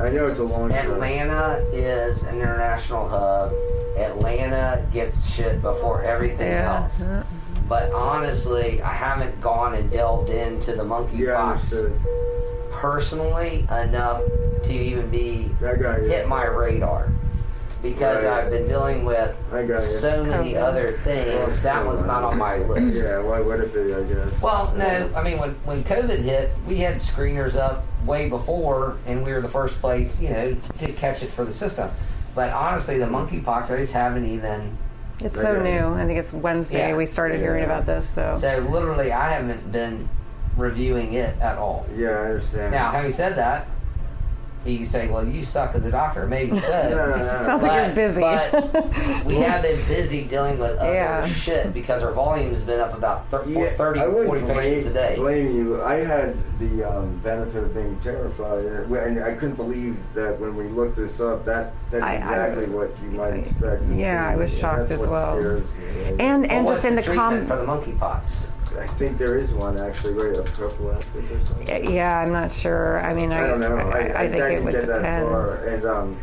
I 0.00 0.10
know 0.10 0.26
it's 0.28 0.38
a 0.40 0.44
long 0.44 0.70
shot. 0.70 0.84
Atlanta 0.84 1.64
is 1.72 2.22
an 2.24 2.36
international 2.36 3.08
hub. 3.08 3.52
Atlanta 3.96 4.84
gets 4.92 5.30
shit 5.30 5.62
before 5.62 6.02
everything 6.02 6.48
Yeah. 6.48 6.82
else. 6.84 7.04
But 7.68 7.92
honestly, 7.94 8.82
I 8.82 8.92
haven't 8.92 9.40
gone 9.40 9.74
and 9.74 9.90
delved 9.90 10.30
into 10.30 10.72
the 10.72 10.82
Yeah, 10.82 10.88
monkeypox 10.88 11.52
understood. 11.52 12.00
personally 12.70 13.66
enough 13.70 14.22
to 14.64 14.72
even 14.72 15.08
be 15.10 15.54
I 15.64 15.74
got 15.76 16.02
you. 16.02 16.08
hit 16.08 16.28
my 16.28 16.44
radar 16.46 17.08
because 17.82 18.22
Right. 18.24 18.44
I've 18.44 18.50
been 18.50 18.68
dealing 18.68 19.04
with 19.04 19.36
I 19.52 19.62
got 19.64 19.82
you. 19.82 19.88
so 19.88 20.24
many 20.24 20.52
COVID. 20.52 20.62
other 20.62 20.92
things. 20.92 21.62
That 21.62 21.80
so 21.82 21.86
one's 21.86 22.06
not 22.06 22.22
on 22.22 22.38
my 22.38 22.56
list. 22.58 23.02
Yeah, 23.02 23.20
why 23.20 23.40
would 23.40 23.60
it 23.60 23.74
be? 23.74 23.92
I 23.94 24.02
guess. 24.02 24.40
Well, 24.40 24.72
no, 24.76 25.10
I 25.16 25.22
mean 25.22 25.38
when 25.38 25.50
when 25.64 25.82
COVID 25.84 26.18
hit, 26.18 26.52
we 26.66 26.76
had 26.76 26.96
screeners 26.96 27.56
up 27.56 27.84
way 28.06 28.28
before, 28.28 28.96
and 29.06 29.24
we 29.24 29.32
were 29.32 29.40
the 29.40 29.48
first 29.48 29.80
place, 29.80 30.20
you 30.20 30.30
know, 30.30 30.56
to 30.78 30.92
catch 30.92 31.22
it 31.22 31.30
for 31.30 31.44
the 31.44 31.52
system. 31.52 31.90
But 32.34 32.50
honestly, 32.52 32.98
the 32.98 33.06
monkeypox, 33.06 33.70
I 33.70 33.76
just 33.78 33.92
haven't 33.92 34.24
even. 34.24 34.76
It's 35.20 35.40
so 35.40 35.48
Okay. 35.52 35.78
new. 35.78 35.86
I 35.94 36.06
think 36.06 36.18
it's 36.18 36.32
Wednesday 36.32 36.88
Yeah. 36.90 36.96
we 36.96 37.06
started 37.06 37.38
hearing 37.40 37.64
about 37.64 37.84
this. 37.86 38.08
So 38.08 38.36
So 38.40 38.58
literally, 38.70 39.12
I 39.12 39.30
haven't 39.30 39.70
been 39.70 40.08
reviewing 40.56 41.12
it 41.14 41.34
at 41.40 41.58
all. 41.58 41.86
Yeah, 41.96 42.08
I 42.10 42.14
understand. 42.26 42.72
Now, 42.72 42.90
having 42.90 43.10
said 43.12 43.36
that, 43.36 43.66
you 44.64 44.78
can 44.78 44.86
say, 44.86 45.08
"Well, 45.08 45.26
you 45.26 45.42
suck 45.42 45.74
as 45.74 45.84
a 45.84 45.90
doctor." 45.90 46.26
Maybe 46.26 46.56
so. 46.58 46.70
No, 46.90 47.10
no, 47.10 47.16
no. 47.16 47.24
sounds 47.46 47.62
like 47.62 47.86
you're 47.86 47.94
busy. 47.94 48.20
but 48.20 48.52
we 49.24 49.36
have 49.36 49.62
been 49.62 49.76
busy 49.88 50.24
dealing 50.24 50.58
with 50.58 50.76
other 50.78 50.92
Yeah. 50.92 51.26
shit 51.28 51.72
because 51.74 52.02
our 52.02 52.12
volume's 52.12 52.62
been 52.62 52.80
up 52.80 52.94
about 52.94 53.28
thir- 53.30 53.44
Yeah, 53.46 53.70
30, 53.74 54.00
40 54.00 54.26
blame, 54.42 54.46
patients 54.56 54.86
a 54.86 54.92
day. 54.92 55.14
blame 55.16 55.56
you. 55.56 55.82
I 55.82 55.94
had 55.94 56.36
the 56.58 56.84
um, 56.84 57.16
benefit 57.18 57.64
of 57.64 57.74
being 57.74 57.98
terrified, 58.00 58.64
and 58.64 59.24
I 59.24 59.34
couldn't 59.34 59.56
believe 59.56 59.96
that 60.14 60.38
when 60.38 60.54
we 60.56 60.64
looked 60.64 60.96
this 60.96 61.20
up, 61.20 61.44
that 61.44 61.72
that's 61.90 62.02
I- 62.04 62.12
I- 62.12 62.16
exactly 62.16 62.66
what 62.66 62.90
you 63.02 63.10
might 63.10 63.34
expect. 63.34 63.86
To 63.86 63.94
Yeah, 63.94 64.28
see. 64.28 64.34
I 64.34 64.36
was 64.36 64.56
shocked 64.58 64.88
that's 64.88 64.92
as 64.92 65.00
what 65.00 65.10
well. 65.10 65.36
scares 65.38 65.66
me. 65.74 66.16
and 66.20 66.42
Well, 66.42 66.50
and 66.52 66.64
what's 66.66 66.78
just 66.82 66.86
in 66.86 66.96
the 66.96 67.02
treatment 67.02 67.48
com. 67.48 67.58
for 67.58 67.64
the 67.64 67.66
monkeypox. 67.66 68.48
I 68.78 68.86
think 68.86 69.18
there 69.18 69.36
is 69.36 69.52
one 69.52 69.78
actually, 69.78 70.14
right? 70.14 70.38
A 70.38 70.42
prophylactic 70.42 71.30
or 71.30 71.40
something. 71.40 71.92
Yeah, 71.94 72.18
I'm 72.18 72.32
not 72.32 72.50
sure. 72.52 73.00
I 73.04 73.12
mean, 73.14 73.32
I 73.32 73.44
I 73.44 73.46
don't 73.48 73.60
know. 73.60 73.76
I, 73.76 73.98
I, 73.98 74.22
I 74.22 74.28
think 74.28 74.32
didn't 74.42 74.52
it 74.52 74.64
would 74.64 74.72
get 74.72 74.86
that 74.86 74.96
depend. 74.98 75.28
far, 75.28 75.66
and 75.66 75.84
um, 75.84 76.16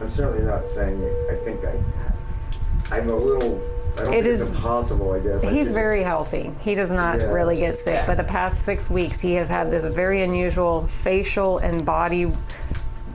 I'm 0.00 0.10
certainly 0.10 0.44
not 0.44 0.66
saying. 0.66 1.02
I 1.30 1.34
think 1.44 1.64
I, 1.64 2.96
I'm 2.96 3.08
a 3.08 3.16
little. 3.16 3.60
I 3.96 4.02
don't 4.02 4.08
It 4.14 4.22
think 4.22 4.26
is- 4.26 4.40
it's 4.42 4.50
impossible. 4.50 5.12
I 5.12 5.18
guess 5.20 5.42
He's 5.42 5.66
could 5.68 5.74
very 5.74 6.00
just- 6.00 6.06
healthy. 6.08 6.50
He 6.60 6.74
does 6.74 6.90
not 6.90 7.18
Yeah. 7.18 7.26
really 7.26 7.56
get 7.56 7.76
sick, 7.76 8.04
but 8.06 8.16
the 8.16 8.24
past 8.24 8.64
six 8.64 8.88
weeks 8.88 9.18
he 9.20 9.34
has 9.34 9.48
had 9.48 9.70
this 9.70 9.86
very 9.86 10.22
unusual 10.22 10.86
facial 10.86 11.58
and 11.58 11.84
body 11.84 12.32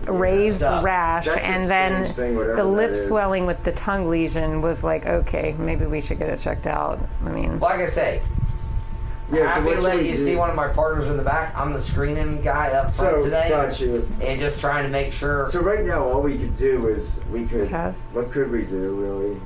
raised 0.08 0.58
Stuff. 0.58 0.84
rash, 0.84 1.26
That's 1.28 1.48
and 1.48 1.70
then 1.70 2.04
thing, 2.06 2.36
the 2.36 2.64
lip 2.66 2.94
swelling 2.98 3.46
with 3.46 3.64
the 3.64 3.72
tongue 3.72 4.10
lesion 4.10 4.62
was 4.62 4.84
like, 4.84 5.06
okay, 5.06 5.56
maybe 5.58 5.86
we 5.86 6.02
should 6.02 6.20
get 6.20 6.28
it 6.30 6.40
checked 6.40 6.68
out. 6.68 7.00
I 7.26 7.30
mean, 7.30 7.58
Like 7.62 7.80
I 7.80 7.86
say, 7.86 8.22
Yeah, 9.34 9.42
so 9.42 9.48
happy 9.48 9.66
what 9.66 9.70
to 9.76 9.82
should 9.82 9.84
let 9.84 10.06
you 10.06 10.12
do? 10.12 10.16
see 10.18 10.36
one 10.36 10.50
of 10.50 10.56
my 10.56 10.68
partners 10.68 11.08
in 11.10 11.18
the 11.18 11.24
back. 11.24 11.56
I'm 11.58 11.74
the 11.74 11.80
screening 11.80 12.42
guy 12.42 12.70
up 12.72 12.94
front 12.94 13.20
So 13.20 13.24
today, 13.26 13.50
got 13.50 13.80
you. 13.80 14.08
and 14.22 14.40
just 14.40 14.60
trying 14.60 14.84
to 14.84 14.90
make 14.90 15.12
sure. 15.14 15.48
So 15.50 15.62
right 15.62 15.84
now, 15.84 16.04
all 16.08 16.22
we 16.22 16.38
could 16.38 16.56
do 16.56 16.88
is 16.88 17.22
we 17.32 17.46
could. 17.46 17.68
Test. 17.68 18.02
What 18.14 18.32
could 18.32 18.52
we 18.52 18.64
do, 18.66 18.96
really? 18.96 19.40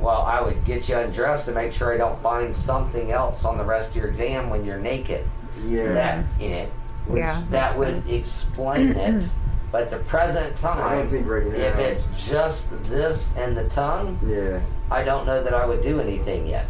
well, 0.00 0.22
I 0.22 0.40
would 0.42 0.64
get 0.64 0.88
you 0.88 0.98
undressed 0.98 1.46
to 1.46 1.52
make 1.52 1.72
sure 1.72 1.94
I 1.94 1.96
don't 1.96 2.20
find 2.20 2.54
something 2.54 3.12
else 3.12 3.44
on 3.44 3.56
the 3.56 3.64
rest 3.64 3.90
of 3.90 3.96
your 3.96 4.08
exam 4.08 4.50
when 4.50 4.64
you're 4.66 4.76
naked. 4.78 5.24
Yeah. 5.64 5.92
That 5.94 6.24
you 6.40 6.48
know, 6.50 6.66
yeah, 7.14 7.42
that 7.50 7.78
would 7.78 8.04
sense. 8.04 8.08
explain 8.08 8.88
it. 8.96 9.30
But 9.72 9.82
at 9.84 9.90
the 9.90 9.98
present 9.98 10.56
time, 10.56 10.80
I 10.86 10.94
don't 10.94 11.08
think 11.08 11.26
right 11.26 11.44
now. 11.46 11.52
if 11.54 11.78
it's 11.80 12.28
just 12.30 12.70
this 12.84 13.36
and 13.36 13.56
the 13.56 13.68
tongue, 13.68 14.16
Yeah. 14.24 14.60
I 14.88 15.02
don't 15.02 15.26
know 15.26 15.42
that 15.42 15.52
I 15.52 15.66
would 15.66 15.80
do 15.80 16.00
anything 16.00 16.46
yet. 16.46 16.66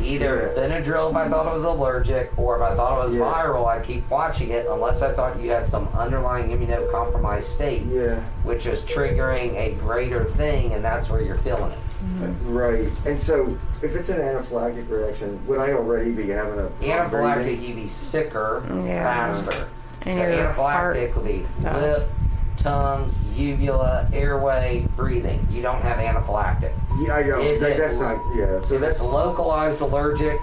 Either 0.00 0.52
Yeah. 0.56 0.62
Benadryl 0.62 1.10
if 1.10 1.16
I 1.16 1.28
thought 1.28 1.46
it 1.46 1.52
was 1.54 1.64
allergic, 1.64 2.30
or 2.36 2.56
if 2.56 2.62
I 2.62 2.74
thought 2.74 3.00
it 3.00 3.04
was 3.04 3.14
Yeah. 3.14 3.20
viral, 3.22 3.66
I'd 3.66 3.82
keep 3.82 4.08
watching 4.10 4.50
it 4.50 4.66
unless 4.70 5.02
I 5.02 5.12
thought 5.12 5.40
you 5.40 5.50
had 5.50 5.66
some 5.66 5.88
underlying 5.96 6.50
immunocompromised 6.50 7.42
state, 7.44 7.82
Yeah. 7.86 8.16
which 8.44 8.66
is 8.66 8.82
triggering 8.82 9.54
a 9.56 9.72
greater 9.82 10.24
thing, 10.24 10.72
and 10.72 10.84
that's 10.84 11.08
where 11.10 11.20
you're 11.22 11.38
feeling 11.38 11.72
it. 11.72 11.78
Mm-hmm. 12.20 12.54
Right. 12.56 12.92
And 13.06 13.18
so, 13.20 13.56
if 13.82 13.96
it's 13.96 14.10
an 14.10 14.20
anaphylactic 14.20 14.88
reaction, 14.90 15.40
would 15.46 15.58
I 15.58 15.72
already 15.72 16.12
be 16.12 16.28
having 16.28 16.58
a 16.60 16.68
Anaphylactic, 16.84 17.34
breathing? 17.44 17.62
you'd 17.62 17.76
be 17.76 17.88
sicker 17.88 18.62
Yeah. 18.84 19.02
faster. 19.02 19.68
And 20.04 20.18
so 20.18 20.28
your 20.28 20.48
heart 20.50 20.94
anaphylactic 20.96 21.14
will 21.16 21.22
be 21.22 21.42
stuff. 21.44 21.76
lip, 21.80 22.08
tongue, 22.56 23.12
uvula, 23.34 24.08
airway, 24.12 24.86
breathing. 24.96 25.46
You 25.50 25.62
don't 25.62 25.80
have 25.82 25.98
anaphylactic. 25.98 26.72
Yeah, 27.00 27.14
I 27.14 27.22
know. 27.22 27.40
Is 27.40 27.60
That- 27.60 27.72
it- 27.72 27.78
that's 27.78 27.98
not. 27.98 28.16
Yeah. 28.34 28.60
So 28.60 28.76
If 28.76 28.80
that's 28.80 29.02
localized 29.02 29.80
allergic, 29.80 30.38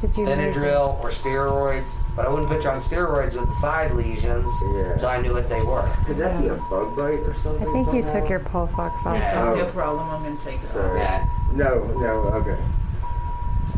Did 0.00 0.16
you 0.16 0.24
Benadryl 0.26 1.02
or 1.04 1.10
steroids, 1.10 1.92
but 2.16 2.26
I 2.26 2.28
wouldn't 2.28 2.48
put 2.48 2.64
you 2.64 2.70
on 2.70 2.80
steroids 2.80 3.34
with 3.38 3.46
the 3.48 3.54
side 3.60 3.92
lesions 3.94 4.50
Yeah. 4.74 4.92
until 4.94 5.08
I 5.08 5.20
knew 5.20 5.32
what 5.32 5.48
they 5.48 5.62
were. 5.62 5.88
Could 6.06 6.16
that 6.16 6.40
be 6.42 6.48
a 6.48 6.54
bug 6.68 6.96
bite 6.96 7.20
or 7.20 7.34
something? 7.34 7.62
I 7.68 7.72
think 7.72 7.94
you 7.94 8.02
took 8.02 8.28
your 8.28 8.40
pulse 8.40 8.72
ox 8.76 9.06
off. 9.06 9.16
Yeah. 9.16 9.44
Oh. 9.52 9.54
No 9.54 9.64
problem. 9.66 10.08
I'm 10.10 10.22
going 10.24 10.36
to 10.36 10.44
take 10.44 10.60
it 10.60 10.66
off. 10.70 10.72
Sorry. 10.72 10.98
Yeah. 11.00 11.24
No. 11.54 11.84
No. 12.00 12.10
Okay. 12.40 12.56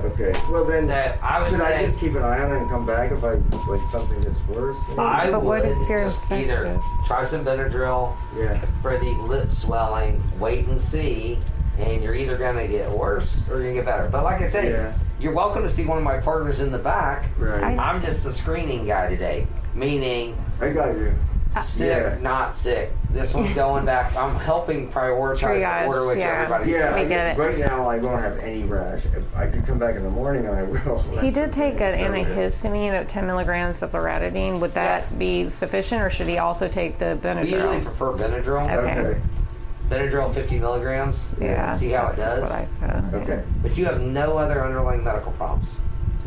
Okay. 0.05 0.33
Well 0.51 0.65
then, 0.65 0.87
that 0.89 1.19
I 1.23 1.41
would 1.41 1.51
should 1.51 1.61
I 1.61 1.77
say 1.79 1.87
just 1.87 1.99
keep 1.99 2.15
an 2.15 2.23
eye 2.23 2.41
on 2.41 2.53
it 2.53 2.59
and 2.61 2.71
come 2.71 2.87
back 2.87 3.11
if 3.11 3.25
I 3.25 3.35
like 3.71 3.87
something 3.91 4.21
gets 4.21 4.39
worse? 4.49 4.77
I 4.99 5.31
But 5.31 5.43
what 5.43 5.63
would 5.63 5.73
if 5.73 5.89
you're 5.89 6.05
just 6.05 6.31
either 6.31 6.65
infectious? 6.67 7.07
try 7.07 7.25
some 7.25 7.45
Benadryl 7.45 8.15
Yeah. 8.37 8.61
for 8.83 8.99
the 8.99 9.11
lip 9.27 9.51
swelling, 9.51 10.23
wait 10.39 10.67
and 10.67 10.79
see, 10.81 11.39
and 11.79 12.03
you're 12.03 12.15
either 12.15 12.37
gonna 12.37 12.69
get 12.69 12.91
worse 12.91 13.49
or 13.49 13.55
you're 13.55 13.63
gonna 13.65 13.75
get 13.77 13.85
better. 13.87 14.09
But 14.11 14.25
like 14.25 14.43
I 14.43 14.49
said, 14.49 14.71
Yeah. 14.73 14.93
you're 15.19 15.33
welcome 15.33 15.63
to 15.63 15.71
see 15.71 15.87
one 15.87 15.97
of 15.99 16.05
my 16.05 16.19
partners 16.19 16.61
in 16.61 16.71
the 16.71 16.79
back. 16.79 17.25
Right. 17.39 17.63
I- 17.63 17.77
I'm 17.91 18.03
just 18.03 18.25
the 18.25 18.33
screening 18.33 18.85
guy 18.87 19.09
today, 19.09 19.47
meaning 19.75 20.37
I 20.61 20.69
got 20.71 20.89
you. 20.97 21.15
Sick, 21.63 21.87
Yeah. 21.89 22.19
not 22.21 22.57
sick. 22.59 22.93
This 23.11 23.33
one's 23.35 23.55
going 23.55 23.85
back. 23.85 24.15
I'm 24.17 24.35
helping 24.37 24.91
prioritize 24.91 25.39
Triage, 25.61 25.83
the 25.83 25.87
order 25.87 26.07
which 26.07 26.19
yeah. 26.19 26.43
everybody's 26.43 26.73
Yeah, 26.73 26.95
We 26.95 27.01
I, 27.03 27.05
get 27.05 27.37
it. 27.37 27.41
right 27.41 27.59
now 27.59 27.89
I 27.89 27.99
don't 27.99 28.19
have 28.19 28.39
any 28.39 28.65
rash. 28.65 29.05
If 29.17 29.25
I 29.37 29.47
could 29.47 29.67
come 29.67 29.79
back 29.79 29.95
in 29.97 30.03
the 30.03 30.11
morning 30.11 30.47
and 30.47 30.57
I 30.57 30.63
will. 30.65 31.03
He 31.21 31.31
did 31.31 31.53
take 31.53 31.81
an 31.81 31.93
antihistamine 31.95 32.91
at 32.93 33.09
10 33.09 33.27
milligrams 33.27 33.83
of 33.83 33.93
loratadine. 33.93 34.61
Would 34.61 34.75
that 34.75 35.19
be 35.19 35.51
sufficient, 35.51 36.03
or 36.03 36.11
should 36.11 36.27
he 36.29 36.39
also 36.39 36.69
take 36.69 36.99
the 36.99 37.19
Benadryl? 37.23 37.43
We 37.45 37.53
usually 37.53 37.77
Benadryl? 37.79 37.85
prefer 37.85 38.13
Benadryl. 38.13 38.79
Okay. 38.79 38.99
Okay. 39.01 39.21
Benadryl 39.91 40.33
50 40.35 40.59
milligrams. 40.61 41.35
Yeah, 41.41 41.75
See 41.75 41.91
how 41.91 42.09
it 42.09 42.17
does. 42.17 42.43
What 42.43 42.53
I 42.53 42.67
said. 42.81 43.05
Okay. 43.15 43.43
But 43.63 43.77
you 43.77 43.85
have 43.85 44.01
no 44.01 44.39
other 44.39 44.65
underlying 44.65 45.05
medical 45.05 45.33
problems. 45.33 45.79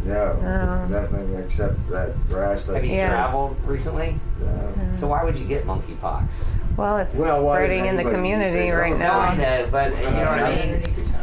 No, 0.06 0.38
Oh. 0.42 0.88
nothing 0.88 1.36
except 1.44 1.90
that 1.90 2.12
rash. 2.30 2.66
That, 2.66 2.76
Have 2.76 2.86
you 2.86 2.94
Yeah. 2.96 3.10
traveled 3.10 3.58
recently? 3.66 4.20
No. 4.40 4.74
So 5.00 5.08
why 5.08 5.24
would 5.24 5.38
you 5.38 5.46
get 5.46 5.66
monkeypox? 5.66 6.46
Well, 6.78 6.98
it's 6.98 7.16
Well, 7.16 7.44
why 7.44 7.56
spreading 7.58 7.86
in 7.88 7.96
the 7.96 8.02
anybody 8.02 8.16
community 8.16 8.66
use 8.68 8.76
right 8.76 8.94
Oh, 8.94 8.98
No, 8.98 9.12
I 9.12 9.36
now. 9.36 9.42
know, 9.44 9.68
but 9.72 9.98
you 9.98 10.04
know 10.04 10.10
what 10.12 10.28
I 10.40 10.50
mean. 10.50 10.60
Underneath 10.76 10.98
your 10.98 11.06
tongue. 11.08 11.14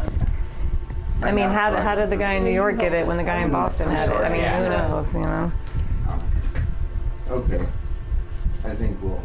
I 1.23 1.33
mean, 1.33 1.49
how, 1.49 1.75
how 1.77 1.95
did 1.95 2.11
the 2.11 2.17
guy 2.17 2.35
in 2.35 2.45
New 2.45 2.51
York 2.53 2.79
get 2.79 2.93
it 2.93 3.07
when 3.07 3.17
the 3.17 3.23
guy 3.25 3.37
in 3.43 3.51
Boston 3.51 3.89
had 3.89 4.11
it? 4.11 4.15
I 4.17 4.29
mean, 4.29 4.41
Yeah. 4.41 4.63
who 4.63 4.69
knows, 4.95 5.15
you 5.15 5.21
know? 5.21 5.53
Okay. 7.31 7.65
I 8.67 8.71
think 8.71 8.99
we'll 9.03 9.21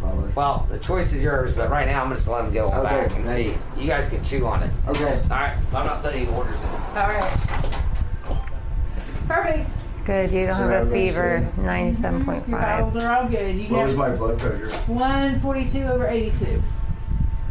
probably. 0.00 0.30
Well, 0.34 0.66
the 0.70 0.78
choice 0.78 1.12
is 1.12 1.22
yours, 1.22 1.52
but 1.54 1.70
right 1.70 1.86
now 1.88 2.00
I'm 2.02 2.06
gonna 2.06 2.16
just 2.16 2.28
let 2.28 2.44
him 2.44 2.52
go 2.52 2.70
on 2.70 2.86
Okay, 2.86 2.88
back 3.02 3.16
and 3.16 3.26
thank 3.26 3.54
see. 3.54 3.80
You 3.80 3.86
guys 3.88 4.08
can 4.08 4.22
chew 4.22 4.46
on 4.46 4.62
it. 4.62 4.70
Okay. 4.88 5.20
All 5.24 5.28
right, 5.30 5.56
I'm 5.74 5.86
not 5.86 6.02
putting 6.02 6.28
orders 6.34 6.54
in. 6.54 6.98
All 6.98 7.08
right. 7.08 7.81
Perfect. 9.28 9.68
Good, 10.04 10.32
you 10.32 10.46
don't 10.46 10.56
So 10.56 10.62
have 10.68 10.82
a 10.82 10.84
that 10.86 10.92
makes 10.92 11.12
fever, 11.14 11.48
sense. 11.56 12.02
97.5. 12.02 12.48
Your 12.48 12.58
vitals 12.58 12.96
are 12.96 13.16
all 13.22 13.28
good. 13.28 13.54
You 13.56 13.68
What 13.68 13.86
was 13.86 13.94
got 13.96 14.10
my 14.10 14.16
blood 14.16 14.38
pressure? 14.38 14.76
142 14.92 15.82
over 15.84 16.06
82. 16.08 16.62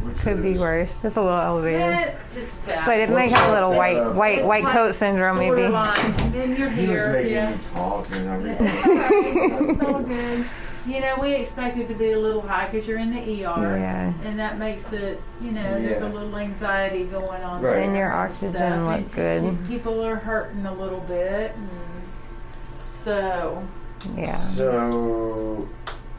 Which 0.04 0.18
Could 0.18 0.42
be 0.44 0.51
is- 0.51 0.60
worse. 0.60 1.00
It's 1.04 1.16
a 1.16 1.22
little 1.22 1.40
elevated. 1.40 1.82
Eh, 1.82 2.13
just 2.34 2.62
a 2.63 2.66
tap. 2.66 2.86
But 2.86 3.00
it 3.00 3.10
may 3.10 3.30
have 3.30 3.50
a 3.50 3.51
little 3.54 3.74
white 3.74 3.98
Uh, 4.00 4.12
white 4.12 4.44
white 4.44 4.66
coat 4.66 4.96
syndrome, 4.96 5.38
maybe. 5.38 5.50
Borderline. 5.56 6.13
In 6.36 6.56
your 6.56 6.70
He 6.70 6.88
was 6.88 6.98
hair. 6.98 7.13
making 7.13 7.32
yeah. 7.34 7.51
me 7.51 7.58
talk 7.74 8.08
and 8.12 8.48
It's 8.60 9.82
all 9.84 10.00
good. 10.01 10.46
You 10.88 11.00
know, 11.00 11.16
we 11.22 11.34
expect 11.34 11.78
it 11.78 11.88
to 11.90 11.94
be 11.94 12.12
a 12.13 12.20
little 12.20 12.41
high 12.41 12.67
because 12.67 12.88
you're 12.88 12.98
in 12.98 13.13
the 13.13 13.20
ER. 13.22 13.78
Yeah. 13.78 14.13
And 14.26 14.39
that 14.39 14.58
makes 14.58 14.91
it, 14.94 15.22
you 15.39 15.52
know, 15.52 15.80
there's 15.82 16.02
a 16.02 16.10
little 16.10 16.36
anxiety 16.36 17.04
going 17.04 17.44
on. 17.44 17.62
Right. 17.62 17.74
there 17.76 17.84
And 17.84 17.96
your 17.96 18.06
and 18.12 18.13
oxygen 18.32 18.56
stuff. 18.56 19.00
look 19.02 19.12
good. 19.12 19.44
and 19.44 19.67
People 19.67 20.04
are 20.04 20.15
hurting 20.15 20.65
a 20.65 20.74
little 20.74 21.02
bit. 21.02 21.56
So, 22.86 23.63
Yeah. 24.17 24.32
So, 24.36 25.67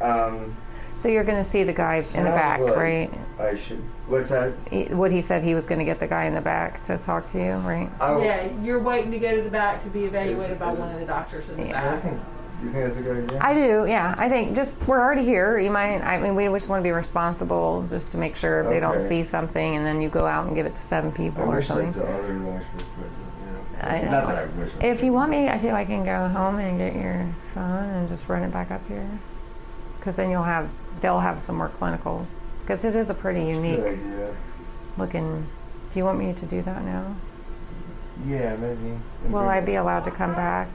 um, 0.01 0.57
So 0.98 1.09
you're 1.09 1.25
going 1.25 1.42
to 1.42 1.48
see 1.48 1.64
the 1.64 1.72
guy 1.72 1.96
in 2.14 2.22
the 2.25 2.31
back, 2.31 2.61
like- 2.61 2.77
right? 2.77 3.11
I 3.40 3.57
should. 3.57 3.83
What's 4.07 4.31
that? 4.31 4.53
He- 4.70 4.85
What 4.85 5.11
he 5.11 5.20
said 5.20 5.42
he 5.42 5.55
was 5.57 5.66
going 5.66 5.81
to 5.81 5.85
get 5.85 5.98
the 5.98 6.07
guy 6.07 6.25
in 6.27 6.35
the 6.35 6.40
back 6.40 6.81
to 6.85 6.96
talk 6.98 7.27
to 7.33 7.38
you, 7.38 7.53
right? 7.55 7.90
Oh, 8.01 8.22
yeah, 8.22 8.46
you're 8.62 8.79
waiting 8.79 9.11
to 9.11 9.18
go 9.18 9.35
to 9.35 9.42
the 9.42 9.51
back 9.51 9.83
to 9.83 9.88
be 9.88 10.05
evaluated 10.05 10.53
Is- 10.53 10.59
by 10.59 10.70
is 10.72 10.79
one 10.79 10.90
it- 10.90 10.94
of 10.94 11.01
the 11.01 11.07
doctors 11.07 11.48
in 11.51 11.57
the 11.57 11.66
so 11.66 11.77
I 11.77 11.81
back. 11.81 12.03
think. 12.03 12.20
You 12.62 12.70
think 12.70 12.85
that's 12.85 12.96
a 12.96 13.03
good 13.03 13.25
idea? 13.25 13.38
I 13.40 13.55
do, 13.55 13.85
yeah. 13.88 14.14
I 14.16 14.29
think 14.29 14.55
just 14.55 14.77
we're 14.87 15.01
already 15.01 15.25
here. 15.25 15.59
You 15.59 15.70
might. 15.70 15.98
I 16.01 16.18
mean, 16.20 16.37
we 16.37 16.44
just 16.46 16.68
want 16.68 16.81
to 16.81 16.85
be 16.85 16.92
responsible, 16.92 17.85
just 17.90 18.12
to 18.12 18.18
make 18.18 18.37
sure 18.37 18.62
they 18.68 18.79
don't 18.79 18.94
Okay. 18.96 19.05
see 19.05 19.22
something, 19.25 19.77
and 19.77 19.85
then 19.85 20.01
you 20.01 20.09
go 20.09 20.27
out 20.27 20.46
and 20.46 20.55
give 20.55 20.64
it 20.66 20.75
to 20.75 20.81
seven 20.81 21.11
people 21.11 21.42
I 21.42 21.46
or 21.46 21.57
wish 21.57 21.66
something. 21.66 21.92
the 21.92 22.05
other 22.05 22.35
rash 22.38 22.62
was 22.75 22.83
present. 22.85 23.85
I 23.85 24.01
know. 24.03 24.11
Not 24.12 24.27
that 24.29 24.38
I 24.38 24.46
wish. 24.46 24.72
If 24.81 25.03
you 25.03 25.12
want 25.12 25.31
me, 25.33 25.48
I 25.48 25.59
do. 25.59 25.70
I 25.70 25.85
can 25.85 26.05
go 26.05 26.29
home 26.29 26.59
and 26.61 26.79
get 26.79 26.94
your 26.94 27.27
phone 27.53 27.88
and 27.90 28.09
just 28.09 28.29
run 28.29 28.42
it 28.44 28.53
back 28.53 28.70
up 28.70 28.87
here, 28.87 29.09
because 29.98 30.14
then 30.16 30.31
you'll 30.31 30.44
have 30.44 30.68
they'll 31.01 31.18
have 31.20 31.42
some 31.42 31.57
more 31.57 31.68
clinical. 31.70 32.27
Because 32.61 32.85
it 32.85 32.94
is 32.94 33.11
a 33.11 33.14
pretty 33.14 33.44
unique 33.44 33.81
idea. 33.81 34.37
looking. 34.96 35.46
Do 35.90 35.98
you 35.98 36.05
want 36.05 36.18
me 36.20 36.33
to 36.33 36.46
do 36.46 36.62
that 36.62 36.85
now? 36.85 37.16
Yeah, 38.25 38.55
maybe. 38.57 38.96
Will 39.29 39.48
I 39.48 39.61
be 39.61 39.75
allowed 39.75 40.05
to 40.05 40.12
come 40.12 40.33
back? 40.35 40.68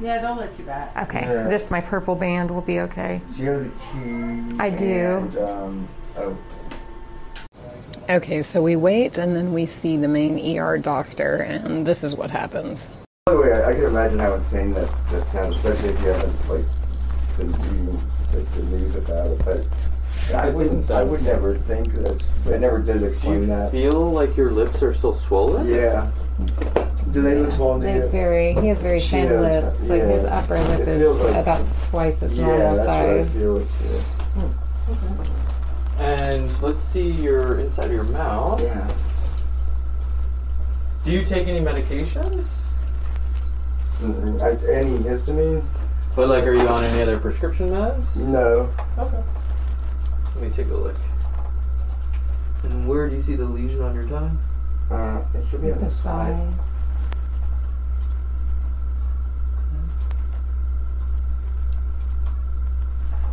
Yeah, 0.00 0.18
they'll 0.20 0.36
let 0.36 0.56
you 0.58 0.64
back. 0.64 0.96
Okay, 1.08 1.22
Yeah. 1.22 1.48
just 1.50 1.70
my 1.70 1.80
purple 1.80 2.14
band 2.14 2.50
will 2.50 2.60
be 2.62 2.80
okay. 2.80 3.20
Do 3.36 3.42
you 3.42 3.50
have 3.50 3.64
the 3.64 3.70
key? 4.50 4.56
I 4.60 4.70
do. 4.70 4.84
And, 4.86 5.38
um, 5.38 5.88
oh, 6.16 6.36
Okay, 8.10 8.42
so 8.42 8.62
we 8.62 8.74
wait 8.74 9.18
and 9.18 9.36
then 9.36 9.52
we 9.52 9.66
see 9.66 9.98
the 9.98 10.08
main 10.08 10.38
ER 10.58 10.78
doctor, 10.78 11.36
and 11.36 11.84
this 11.86 12.02
is 12.02 12.16
what 12.16 12.30
happens. 12.30 12.88
By 13.26 13.32
the 13.34 13.40
way, 13.40 13.52
I, 13.52 13.70
I 13.70 13.74
can 13.74 13.84
imagine 13.84 14.18
how 14.18 14.32
insane 14.34 14.72
that, 14.72 14.88
that 15.10 15.28
sounds, 15.28 15.56
especially 15.56 15.90
if 15.90 16.00
you 16.00 16.08
haven't 16.08 16.48
like 16.48 16.64
been 17.36 17.52
reading 17.52 18.00
like, 18.32 18.54
the 18.54 18.62
news 18.62 18.94
about 18.96 19.26
it. 19.32 19.44
But 19.44 20.34
I 20.34 20.48
It 20.48 20.54
wouldn't. 20.54 20.76
doesn't 20.80 20.96
I 20.96 21.02
would 21.04 21.20
insane. 21.20 21.34
never 21.34 21.54
think 21.54 21.92
that. 21.96 22.24
I 22.54 22.56
never 22.56 22.78
did 22.78 23.00
Do 23.00 23.04
explain 23.04 23.40
you 23.42 23.46
that. 23.48 23.72
feel 23.72 24.10
like 24.10 24.36
your 24.38 24.52
lips 24.52 24.82
are 24.82 24.94
still 24.94 25.12
swollen? 25.12 25.66
Yeah. 25.68 26.10
Do 27.12 27.22
they 27.22 27.36
look 27.36 27.52
swollen 27.52 27.80
to 27.80 27.86
They 27.86 27.96
you? 27.98 28.06
very. 28.08 28.52
He 28.54 28.68
has 28.68 28.80
very 28.82 29.00
thin 29.00 29.28
does, 29.28 29.64
lips. 29.80 29.88
Like 29.88 30.02
his 30.02 30.24
upper 30.24 30.58
lip 30.60 30.80
It 30.80 30.88
is 30.88 30.98
feels 30.98 31.20
like- 31.20 31.36
about 31.36 31.64
twice 31.90 32.22
its 32.22 32.36
Yeah, 32.36 32.46
normal 32.46 32.76
that's 32.76 32.86
what 32.86 32.96
I 32.96 33.22
size. 33.22 33.34
feel. 33.36 33.56
It's, 33.58 33.82
And 35.98 36.62
let's 36.62 36.80
see 36.80 37.10
your 37.10 37.58
inside 37.60 37.86
of 37.86 37.92
your 37.92 38.04
mouth. 38.04 38.62
yeah. 38.62 38.88
Do 41.04 41.12
you 41.12 41.24
take 41.24 41.48
any 41.48 41.60
medications? 41.60 42.64
Mm-mm. 44.00 44.40
I, 44.40 44.50
any 44.72 44.98
histamine? 44.98 45.62
But 46.14 46.28
like, 46.28 46.44
are 46.44 46.52
you 46.54 46.68
on 46.68 46.84
any 46.84 47.02
other 47.02 47.18
prescription 47.18 47.70
meds? 47.70 48.14
No. 48.16 48.68
Okay. 48.98 49.22
Let 50.34 50.42
me 50.44 50.50
take 50.50 50.68
a 50.70 50.74
look. 50.74 50.94
And 52.64 52.86
where 52.86 53.08
do 53.08 53.14
you 53.14 53.20
see 53.20 53.34
the 53.34 53.44
lesion 53.44 53.82
on 53.82 53.94
your 53.94 54.06
tongue? 54.06 54.38
Uh, 54.90 55.20
it 55.34 55.44
should 55.50 55.62
be 55.62 55.70
on 55.72 55.78
the 55.78 55.84
The 55.86 55.90
side. 55.90 56.34
side. 56.36 56.48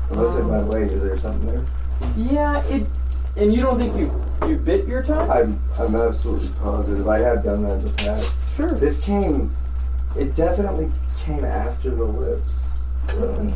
Unless 0.10 0.36
it 0.36 0.44
went 0.44 0.64
away. 0.64 0.84
Is 0.84 1.04
there 1.04 1.18
something 1.18 1.50
there? 1.50 1.66
Yeah, 2.16 2.64
it. 2.66 2.88
And 3.38 3.54
you 3.54 3.62
don't 3.62 3.78
think 3.78 3.96
you 3.98 4.12
you 4.48 4.58
bit 4.58 4.88
your 4.88 5.02
tongue? 5.02 5.30
I'm, 5.30 5.60
I'm 5.80 5.96
absolutely 5.96 6.50
positive. 6.60 7.08
I 7.08 7.20
have 7.20 7.44
done 7.44 7.64
that 7.64 7.80
in 7.80 7.86
the 7.86 7.92
past. 7.94 8.56
sure. 8.56 8.70
This 8.70 9.04
came, 9.04 9.54
it 10.16 10.36
definitely 10.36 10.92
came 11.20 11.44
after 11.44 11.90
the 11.90 12.04
lips. 12.04 12.66
Really. 13.14 13.54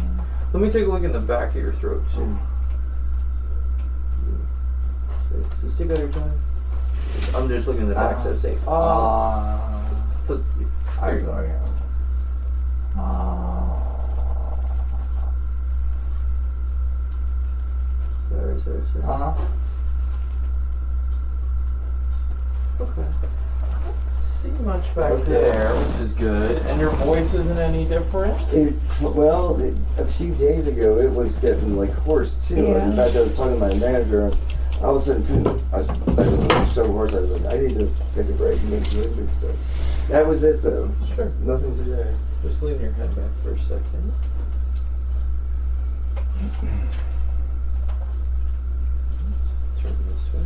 Let 0.51 0.63
me 0.63 0.69
take 0.69 0.85
a 0.85 0.89
look 0.89 1.03
in 1.03 1.12
the 1.12 1.19
back 1.19 1.49
of 1.49 1.55
your 1.57 1.73
throat 1.73 2.03
too. 2.13 2.38
So, 5.29 5.49
so 5.62 5.67
stick 5.69 5.91
out 5.91 5.99
your 5.99 6.09
tongue. 6.09 6.39
I'm 7.35 7.47
just 7.47 7.67
looking 7.67 7.83
at 7.83 7.89
the 7.89 7.95
back, 7.95 8.19
so 8.19 8.35
say 8.35 8.57
ah. 8.67 9.59
Ah. 9.62 9.91
So 10.23 10.43
I 10.99 11.12
there 11.12 11.19
you 11.19 11.25
go, 11.25 11.31
go. 18.65 18.72
yeah. 18.72 18.78
Sorry, 18.78 18.82
sorry, 18.93 19.04
sorry. 19.04 19.13
Uh-huh. 19.13 19.45
Okay. 22.82 23.08
See 24.17 24.50
much 24.63 24.95
back 24.95 25.12
Okay. 25.12 25.32
there, 25.32 25.76
which 25.76 25.98
is 26.00 26.13
good. 26.13 26.58
And 26.65 26.80
your 26.80 26.91
voice 26.91 27.34
isn't 27.34 27.58
any 27.58 27.84
different. 27.86 28.41
It, 28.54 28.74
well, 29.02 29.60
it, 29.60 29.74
a 29.98 30.06
few 30.06 30.34
days 30.36 30.67
ago, 30.67 30.98
it 30.98 31.12
was 31.12 31.36
getting 31.39 31.76
like 31.78 31.91
hoarse 31.91 32.36
too. 32.48 32.56
Yeah. 32.67 32.86
In 32.86 32.93
fact, 32.95 33.15
I 33.17 33.22
was 33.22 33.36
talking 33.36 33.56
to 33.56 33.60
my 33.60 33.74
manager. 33.76 34.32
all 34.82 34.95
of 34.95 35.02
a 35.02 35.06
sudden 35.06 35.26
couldn't. 35.28 35.62
I, 35.74 35.80
I 35.80 36.60
was 36.60 36.72
so 36.72 36.88
hoarse. 36.88 37.13
I 37.13 37.19
was 37.19 37.32
like, 37.32 37.54
I 37.54 37.58
need 37.60 37.76
to 37.80 37.89
take 38.15 38.30
a 38.30 38.34
break 38.34 38.60
and 38.62 38.72
make 38.72 38.86
some 38.86 39.02
and 39.04 39.30
stuff. 39.32 40.08
That 40.08 40.26
was 40.26 40.43
it 40.45 40.62
though. 40.63 40.89
Sure. 41.15 41.32
Nothing 41.41 41.76
today. 41.76 42.15
Just 42.41 42.62
lean 42.63 42.80
your 42.80 42.91
head 42.93 43.13
back 43.17 43.30
for 43.43 43.54
a 43.54 43.60
second. 43.60 44.13
Turn 49.82 49.95
this 50.19 50.34
way. 50.34 50.41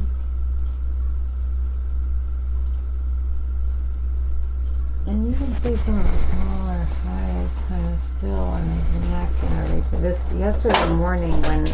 And 5.06 5.28
you 5.28 5.34
can 5.36 5.54
see 5.56 5.76
some 5.84 5.98
of 6.00 6.04
the 6.04 6.18
smaller 6.18 6.88
hives 7.04 7.58
kind 7.68 7.94
of 7.94 8.00
still 8.00 8.36
on 8.40 8.62
his 8.64 8.94
neck 9.12 9.30
and 9.42 9.60
everything. 9.60 10.02
This 10.02 10.24
yesterday 10.34 10.94
morning 10.96 11.42
when 11.44 11.66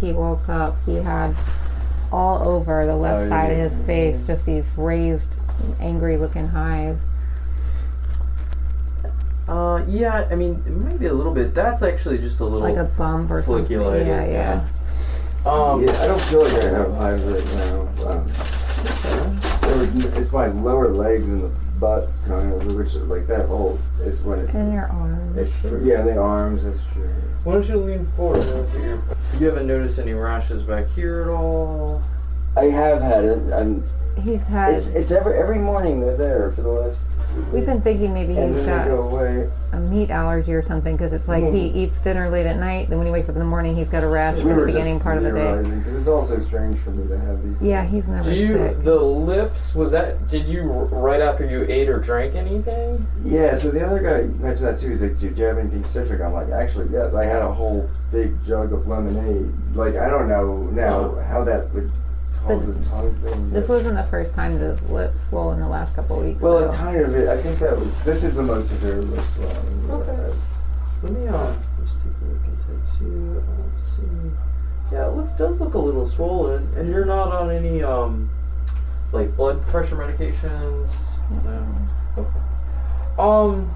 he 0.00 0.12
woke 0.12 0.48
up, 0.48 0.76
he 0.84 0.96
had 0.96 1.34
all 2.10 2.46
over 2.48 2.84
the 2.86 2.96
left 2.96 3.26
Oh, 3.26 3.28
side 3.28 3.52
of 3.52 3.58
yeah. 3.58 3.64
his 3.68 3.78
face 3.82 4.26
just 4.26 4.46
these 4.46 4.72
raised, 4.76 5.34
angry-looking 5.80 6.48
hives. 6.48 7.02
Uh, 9.46 9.84
yeah, 9.86 10.26
I 10.30 10.34
mean, 10.34 10.62
it 10.66 10.70
might 10.70 10.98
be 10.98 11.06
a 11.06 11.12
little 11.12 11.34
bit. 11.34 11.54
That's 11.54 11.82
actually 11.82 12.18
just 12.18 12.40
a 12.40 12.44
little. 12.44 12.60
Like 12.60 12.76
a 12.76 12.84
bump 12.84 13.30
or 13.30 13.42
something. 13.42 13.66
folliculitis, 13.66 14.06
Yeah, 14.06 14.24
yeah. 14.24 14.30
yeah. 14.30 14.68
Um, 15.46 15.84
yeah, 15.84 15.92
I 16.02 16.06
don't 16.06 16.20
feel 16.22 16.42
like 16.42 16.52
I 16.52 16.68
have 16.70 16.94
hives 16.94 17.22
right 17.24 17.44
now. 17.54 17.80
Um, 18.08 18.26
there 19.60 20.20
it's 20.22 20.32
my 20.32 20.46
lower 20.48 20.88
legs 20.88 21.28
and 21.28 21.44
the 21.44 21.48
butt 21.80 22.08
kind 22.26 22.52
of, 22.52 22.74
which 22.74 22.88
is 22.88 22.96
like 23.08 23.26
that 23.26 23.46
whole 23.46 23.78
is 24.00 24.22
when 24.22 24.38
it. 24.40 24.54
In 24.54 24.72
your 24.72 24.86
arms. 24.86 25.36
It's 25.36 25.84
yeah, 25.84 26.02
the 26.02 26.16
arms. 26.16 26.64
That's 26.64 26.80
true. 26.92 27.08
Why 27.44 27.54
don't 27.54 27.68
you 27.68 27.76
lean 27.76 28.06
forward? 28.16 28.40
and 28.46 28.50
look 28.60 28.74
at 28.74 28.80
your- 28.82 29.02
You 29.38 29.46
haven't 29.46 29.66
noticed 29.66 29.98
any 29.98 30.14
rashes 30.14 30.62
back 30.62 30.88
here 30.90 31.22
at 31.22 31.28
all? 31.28 32.02
I 32.56 32.66
have 32.66 33.02
had 33.02 33.24
it, 33.24 33.38
and 33.52 33.82
He's 34.22 34.46
had. 34.46 34.74
it's 34.74 34.88
it's 34.88 35.10
every 35.10 35.36
every 35.38 35.58
morning 35.58 36.00
they're 36.00 36.16
there 36.16 36.52
for 36.52 36.62
the 36.62 36.68
last. 36.68 36.98
Few 37.34 37.44
We've 37.52 37.66
been 37.66 37.80
thinking 37.82 38.12
maybe 38.14 38.36
and 38.36 38.54
he's 38.54 38.64
then 38.64 38.78
got 38.78 38.84
they 38.84 38.90
go 38.90 39.02
away. 39.08 39.50
a 39.72 39.80
meat 39.80 40.10
allergy 40.10 40.54
or 40.54 40.62
something 40.62 40.96
because 40.96 41.12
it's 41.12 41.26
like 41.28 41.42
he 41.44 41.70
Mm. 41.70 41.76
eats 41.76 42.00
dinner 42.00 42.30
late 42.30 42.46
at 42.46 42.56
night, 42.58 42.88
then 42.88 42.98
when 42.98 43.06
he 43.06 43.12
wakes 43.12 43.28
up 43.28 43.34
in 43.34 43.40
the 43.40 43.44
morning, 43.46 43.74
he's 43.74 43.88
got 43.88 44.04
a 44.04 44.08
rash 44.08 44.36
We 44.36 44.42
for 44.42 44.48
the 44.48 44.54
were 44.54 44.66
beginning 44.66 44.94
just 44.96 45.04
part 45.04 45.16
of 45.18 45.24
the 45.24 45.30
day. 45.32 45.40
theorizing, 45.42 45.82
'cause 45.82 45.94
it's 45.96 46.08
also 46.08 46.38
strange 46.40 46.78
for 46.78 46.90
me 46.90 47.06
to 47.08 47.18
have 47.18 47.42
these. 47.42 47.62
Yeah, 47.62 47.82
he's 47.84 48.06
never 48.06 48.28
Do 48.30 48.34
you 48.36 48.54
sick. 48.58 48.84
the 48.84 48.94
lips? 48.96 49.74
Was 49.74 49.90
that? 49.90 50.28
Did 50.28 50.48
you 50.48 50.62
r- 50.92 51.00
right 51.00 51.20
after 51.20 51.44
you 51.44 51.64
ate 51.68 51.88
or 51.88 51.98
drank 51.98 52.34
anything? 52.36 53.04
Yeah, 53.24 53.54
so 53.56 53.70
the 53.70 53.84
other 53.84 53.98
guy 54.00 54.22
mentioned 54.42 54.68
that 54.68 54.78
too. 54.78 54.90
He's 54.90 55.02
like, 55.02 55.18
"Do 55.18 55.26
you 55.26 55.44
have 55.44 55.58
anything 55.58 55.84
citric?" 55.84 56.20
I'm 56.20 56.32
like, 56.32 56.50
"Actually, 56.50 56.86
yes. 56.92 57.14
I 57.14 57.24
had 57.24 57.42
a 57.42 57.50
whole 57.52 57.88
big 58.12 58.32
jug 58.46 58.72
of 58.72 58.86
lemonade. 58.86 59.50
Like, 59.74 59.96
I 59.96 60.08
don't 60.08 60.28
know 60.28 60.68
now 60.72 60.94
Oh. 61.16 61.18
how 61.28 61.42
that 61.44 61.74
would 61.74 61.90
cause 62.46 62.64
But 62.66 62.82
the 62.82 62.88
tongue 62.88 63.14
thing. 63.16 63.50
This 63.50 63.66
but- 63.66 63.74
wasn't 63.74 63.96
the 63.96 64.06
first 64.10 64.34
time 64.34 64.58
that 64.58 64.64
his 64.64 64.82
lips 64.90 65.28
swollen 65.28 65.60
the 65.60 65.68
last 65.68 65.94
couple 65.96 66.18
of 66.20 66.24
weeks. 66.26 66.42
well, 66.42 66.58
so. 66.60 66.72
it 66.72 66.76
kind 66.76 67.00
of. 67.00 67.14
I 67.28 67.36
think 67.36 67.58
that 67.58 67.78
was. 67.78 68.02
This 68.04 68.22
is 68.24 68.36
the 68.36 68.42
most 68.42 68.68
severe 68.68 69.02
lip 69.02 69.24
swelling. 69.34 69.90
Okay. 69.90 70.36
Let 71.02 71.12
me 71.12 71.28
um 71.28 71.56
just 71.82 71.98
take 71.98 72.12
a 72.22 72.24
look 72.32 72.44
inside 72.46 72.98
too. 72.98 73.42
Um, 73.46 73.72
see. 73.78 74.94
Yeah, 74.94 75.08
it 75.08 75.16
looks, 75.16 75.30
does 75.38 75.60
look 75.60 75.74
a 75.74 75.78
little 75.78 76.06
swollen, 76.06 76.68
and 76.76 76.88
you're 76.90 77.04
not 77.04 77.28
on 77.32 77.50
any 77.50 77.82
um 77.82 78.30
like 79.12 79.36
blood 79.36 79.66
pressure 79.66 79.96
medications. 79.96 80.88
No. 81.44 81.66
Okay. 82.18 82.38
Um. 83.18 83.70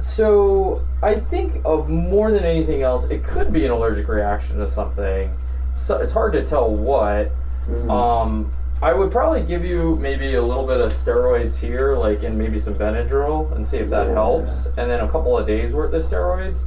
So 0.00 0.82
I 1.02 1.14
think 1.14 1.62
of 1.64 1.88
more 1.88 2.32
than 2.32 2.44
anything 2.44 2.82
else, 2.82 3.08
it 3.08 3.22
could 3.24 3.52
be 3.52 3.64
an 3.64 3.70
allergic 3.70 4.08
reaction 4.08 4.58
to 4.58 4.68
something. 4.68 5.34
So 5.82 5.96
it's 5.98 6.12
hard 6.12 6.32
to 6.34 6.42
tell 6.44 6.70
what. 6.70 7.30
Mhm. 7.68 7.90
Um, 7.90 8.52
I 8.80 8.92
would 8.92 9.10
probably 9.12 9.42
give 9.42 9.64
you 9.64 9.96
maybe 9.96 10.34
a 10.34 10.42
little 10.42 10.66
bit 10.66 10.80
of 10.80 10.90
steroids 10.92 11.60
here, 11.60 11.96
like 11.96 12.22
and 12.22 12.36
maybe 12.38 12.58
some 12.58 12.74
Benadryl, 12.74 13.52
and 13.54 13.64
see 13.66 13.78
if 13.78 13.90
that 13.90 14.08
Yeah. 14.08 14.14
helps. 14.14 14.66
And 14.76 14.90
then 14.90 15.00
a 15.00 15.08
couple 15.08 15.36
of 15.36 15.46
days 15.46 15.72
worth 15.72 15.92
of 15.92 16.02
steroids. 16.02 16.58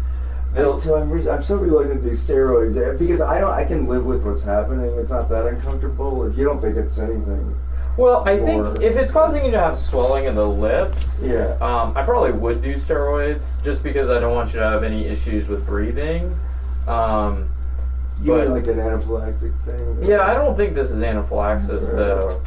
They'll, 0.53 0.77
so 0.77 0.95
I'm, 0.95 1.09
re- 1.09 1.29
I'm 1.29 1.43
so 1.43 1.57
reluctant 1.57 2.03
to 2.03 2.09
do 2.09 2.15
steroids 2.15 2.77
eh, 2.77 2.95
because 2.97 3.19
I 3.19 3.41
don't. 3.41 3.51
I 3.51 3.65
can 3.65 3.87
live 3.87 4.05
with 4.05 4.23
what's 4.25 4.43
happening. 4.43 4.97
It's 4.97 5.11
not 5.11 5.27
that 5.29 5.45
uncomfortable. 5.45 6.25
If 6.25 6.37
you 6.37 6.45
don't 6.45 6.61
think 6.61 6.77
it's 6.77 6.97
anything, 6.97 7.55
well, 7.97 8.23
I 8.25 8.37
think 8.39 8.81
if 8.81 8.95
it's 8.95 9.11
causing 9.11 9.43
you 9.45 9.51
to 9.51 9.59
have 9.59 9.77
swelling 9.77 10.25
in 10.25 10.35
the 10.35 10.45
lips, 10.47 11.25
yeah. 11.25 11.55
um, 11.61 11.91
I 11.95 12.03
probably 12.03 12.31
would 12.31 12.61
do 12.61 12.75
steroids 12.75 13.61
just 13.63 13.83
because 13.83 14.09
I 14.09 14.19
don't 14.19 14.33
want 14.33 14.53
you 14.53 14.59
to 14.59 14.69
have 14.69 14.83
any 14.83 15.05
issues 15.07 15.49
with 15.49 15.65
breathing. 15.65 16.33
Um, 16.87 17.45
You 18.21 18.31
but- 18.31 18.43
mean 18.45 18.51
like 18.53 18.67
an 18.67 18.77
anaphylactic 18.77 19.53
thing? 19.61 19.97
Yeah, 20.03 20.21
I 20.21 20.33
don't 20.33 20.55
think 20.55 20.73
this 20.73 20.91
is 20.91 21.03
anaphylaxis 21.03 21.89
Right. 21.91 21.95
though. 21.97 22.41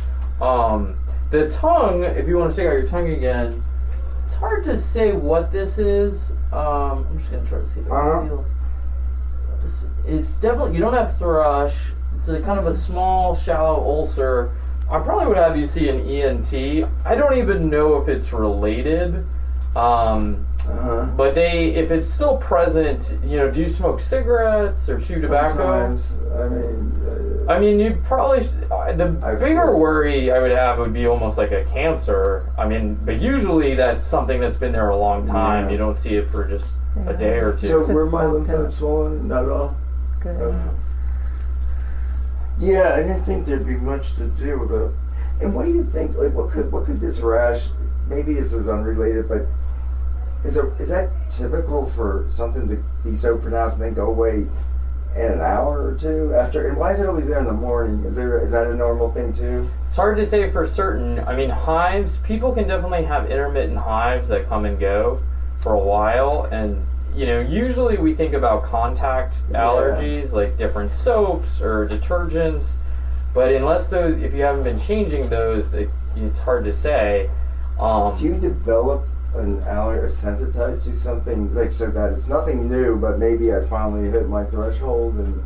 Um, 0.44 0.94
the 1.31 1.48
tongue, 1.50 2.04
if 2.04 2.26
you 2.28 2.38
want 2.38 2.50
to 2.50 2.54
stick 2.54 2.66
out 2.66 2.72
your 2.72 2.87
tongue 2.87 3.09
again, 3.09 3.62
it's 4.24 4.35
hard 4.35 4.64
to 4.64 4.78
say 4.78 5.12
what 5.12 5.52
this 5.52 5.78
is. 5.78 6.33
Um, 6.52 7.07
I'm 7.11 7.18
just 7.18 7.31
gonna 7.31 7.44
try 7.44 7.59
to 7.59 7.66
see 7.66 7.81
if 7.81 7.90
I 7.92 7.96
Uh-huh. 7.96 8.18
can 8.20 8.28
feel. 8.28 8.44
This- 9.62 9.85
It's 10.07 10.37
definitely 10.37 10.74
you 10.74 10.81
don't 10.81 10.94
have 10.94 11.16
thrush. 11.18 11.92
It's 12.16 12.28
a 12.28 12.40
kind 12.40 12.59
of 12.59 12.66
a 12.66 12.72
small, 12.74 13.35
shallow 13.35 13.76
ulcer. 13.83 14.50
I 14.90 15.00
probably 15.00 15.26
would 15.26 15.37
have 15.37 15.57
you 15.57 15.66
see 15.66 15.90
an 15.90 16.00
ENT. 16.00 16.87
I 17.04 17.14
don't 17.14 17.35
even 17.37 17.68
know 17.68 18.00
if 18.00 18.09
it's 18.09 18.33
related. 18.33 19.24
Um, 19.76 20.44
Uh-huh. 20.68 21.07
but 21.16 21.35
they, 21.35 21.70
if 21.74 21.90
it's 21.90 22.07
still 22.07 22.37
present, 22.38 23.16
you 23.24 23.37
know, 23.37 23.50
do 23.50 23.61
you 23.62 23.68
smoke 23.68 24.00
cigarettes 24.00 24.88
or 24.88 24.98
chew 24.98 25.20
tobacco? 25.20 25.54
Sometimes, 25.54 26.12
I 26.35 26.48
mean, 26.48 27.46
uh, 27.48 27.52
I 27.52 27.59
mean, 27.59 27.78
you 27.81 27.96
probably 28.04 28.42
sh- 28.42 28.52
uh, 28.70 28.92
the 28.92 29.16
I've 29.22 29.40
bigger 29.40 29.61
heard- 29.66 29.76
worry 29.76 30.31
I 30.33 30.38
would 30.40 30.50
have 30.50 30.78
would 30.78 30.92
be 30.92 31.07
almost 31.07 31.38
like 31.38 31.52
a 31.52 31.64
cancer. 31.64 32.44
I 32.59 32.66
mean, 32.68 32.98
but 33.04 33.20
usually 33.20 33.74
that's 33.76 34.04
something 34.04 34.40
that's 34.40 34.57
been 34.59 34.72
there 34.72 34.90
a 34.90 34.96
long 34.96 35.24
time. 35.24 35.66
Yeah. 35.66 35.72
You 35.72 35.78
don't 35.78 35.96
see 35.96 36.16
it 36.16 36.28
for 36.28 36.44
just 36.44 36.74
Yeah. 36.96 37.11
a 37.11 37.16
day 37.16 37.38
or 37.38 37.52
two. 37.52 37.68
so 37.68 37.81
just 37.81 37.92
were 37.92 38.07
my 38.07 38.26
lymph 38.26 38.48
nodes 38.48 38.76
swollen? 38.76 39.28
Not 39.28 39.44
at 39.44 39.50
all. 39.50 39.76
Good. 40.20 40.37
Okay. 40.40 40.57
Yeah, 42.59 42.92
I 42.94 43.02
didn't 43.02 43.22
think 43.22 43.46
there'd 43.46 43.64
be 43.66 43.76
much 43.76 44.16
to 44.16 44.24
do 44.24 44.59
with 44.59 44.72
it. 44.72 44.90
And 45.44 45.54
what 45.54 45.64
do 45.66 45.70
you 45.72 45.85
think? 45.85 46.16
Like, 46.18 46.35
what 46.35 46.50
could 46.50 46.72
what 46.72 46.85
could 46.87 47.00
this 47.00 47.20
rash? 47.20 47.68
Maybe 48.09 48.35
this 48.35 48.52
is 48.52 48.68
unrelated, 48.68 49.28
but 49.28 49.46
is 50.44 50.55
there, 50.55 50.72
is 50.79 50.88
that 50.88 51.11
typical 51.29 51.87
for 51.87 52.27
something 52.31 52.68
to 52.68 52.83
be 53.05 53.16
so 53.16 53.37
pronounced 53.37 53.77
and 53.77 53.85
then 53.87 53.94
go 53.94 54.07
away 54.07 54.46
in 55.16 55.33
an 55.33 55.40
hour 55.40 55.88
or 55.88 55.94
two 55.94 56.35
after? 56.35 56.68
And 56.68 56.77
why 56.77 56.92
is 56.92 57.01
it 57.01 57.09
always 57.09 57.27
there 57.27 57.38
in 57.38 57.46
the 57.46 57.53
morning? 57.53 58.05
Is 58.05 58.16
there 58.16 58.38
is 58.38 58.53
that 58.53 58.66
a 58.68 58.74
normal 58.74 59.11
thing 59.12 59.33
too? 59.33 59.68
It's 59.87 59.96
hard 59.96 60.16
to 60.18 60.27
say 60.27 60.51
for 60.51 60.66
certain. 60.66 61.18
I 61.20 61.35
mean, 61.35 61.51
hives. 61.51 62.18
People 62.18 62.53
can 62.53 62.68
definitely 62.68 63.05
have 63.05 63.31
intermittent 63.31 63.79
hives 63.79 64.29
that 64.29 64.46
come 64.48 64.64
and 64.64 64.79
go 64.79 65.20
for 65.61 65.72
a 65.74 65.79
while, 65.81 66.44
and 66.53 66.85
you 67.16 67.27
know, 67.27 67.40
usually 67.40 67.96
we 67.96 68.14
think 68.14 68.33
about 68.33 68.62
contact 68.62 69.38
Yeah. 69.51 69.61
allergies 69.62 70.33
like 70.33 70.57
different 70.57 70.92
soaps 70.92 71.61
or 71.61 71.88
detergents. 71.88 72.77
But 73.35 73.53
unless 73.53 73.88
those, 73.88 74.22
if 74.22 74.35
you 74.35 74.42
haven't 74.42 74.62
been 74.64 74.79
changing 74.79 75.29
those, 75.29 75.72
it, 75.74 75.90
it's 76.16 76.38
hard 76.38 76.64
to 76.64 76.72
say. 76.72 77.29
Um, 77.81 78.16
Do 78.16 78.24
you 78.24 78.35
develop 78.35 79.05
an 79.38 79.62
allergy 79.62 80.01
or 80.01 80.11
sensitized 80.11 80.85
to 80.87 80.96
something 80.96 81.53
like 81.55 81.72
so 81.72 81.87
that 81.90 82.12
it's 82.12 82.29
nothing 82.29 82.68
new, 82.70 82.96
but 82.98 83.18
maybe 83.18 83.53
I 83.53 83.62
finally 83.64 84.11
hit 84.11 84.29
my 84.29 84.44
threshold 84.44 85.14
and 85.16 85.42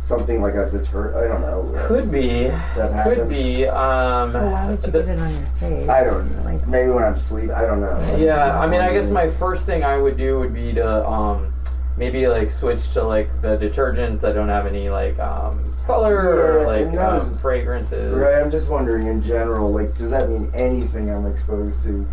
something 0.00 0.42
like 0.42 0.54
a 0.54 0.68
deter? 0.70 1.14
I 1.24 1.28
don't 1.28 1.40
know. 1.42 1.86
Could 1.86 2.10
be. 2.10 2.44
That 2.48 3.04
Could 3.04 3.18
happens. 3.18 3.28
be. 3.32 3.66
Um, 3.68 4.32
Well, 4.32 4.50
why 4.50 4.70
would 4.70 4.84
you 4.84 4.90
the- 4.90 4.98
get 5.02 5.08
it 5.10 5.20
on 5.20 5.30
your 5.30 5.46
face? 5.60 5.88
I 5.88 6.04
don't. 6.04 6.44
Like, 6.44 6.66
Maybe 6.66 6.90
when 6.90 7.04
I'm 7.04 7.14
asleep. 7.14 7.50
I 7.50 7.62
don't 7.66 7.80
know. 7.80 8.16
yeah, 8.16 8.58
I 8.58 8.66
mean, 8.66 8.80
I 8.80 8.92
guess 8.92 9.10
my 9.10 9.28
first 9.30 9.64
thing 9.66 9.84
I 9.84 9.96
would 9.98 10.16
do 10.16 10.38
would 10.40 10.52
be 10.54 10.72
to 10.74 11.08
um, 11.08 11.52
maybe 11.96 12.26
like 12.26 12.50
switch 12.50 12.92
to 12.94 13.04
like 13.04 13.28
the 13.42 13.56
detergents 13.58 14.20
that 14.22 14.32
don't 14.34 14.48
have 14.48 14.66
any 14.66 14.88
like 14.90 15.18
um, 15.20 15.60
color 15.86 16.16
or 16.62 16.66
like 16.66 16.96
um, 16.98 17.32
fragrances. 17.38 18.10
Right. 18.10 18.42
I'm 18.42 18.50
just 18.50 18.70
wondering 18.70 19.06
in 19.06 19.22
general. 19.22 19.72
Like, 19.72 19.96
does 19.96 20.10
that 20.10 20.28
mean 20.28 20.50
anything 20.54 21.10
I'm 21.10 21.26
exposed 21.30 21.80
to? 21.84 22.04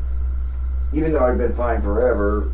Even 0.94 1.14
though 1.14 1.24
I've 1.26 1.38
been 1.38 1.54
fine 1.54 1.82
forever, 1.82 2.52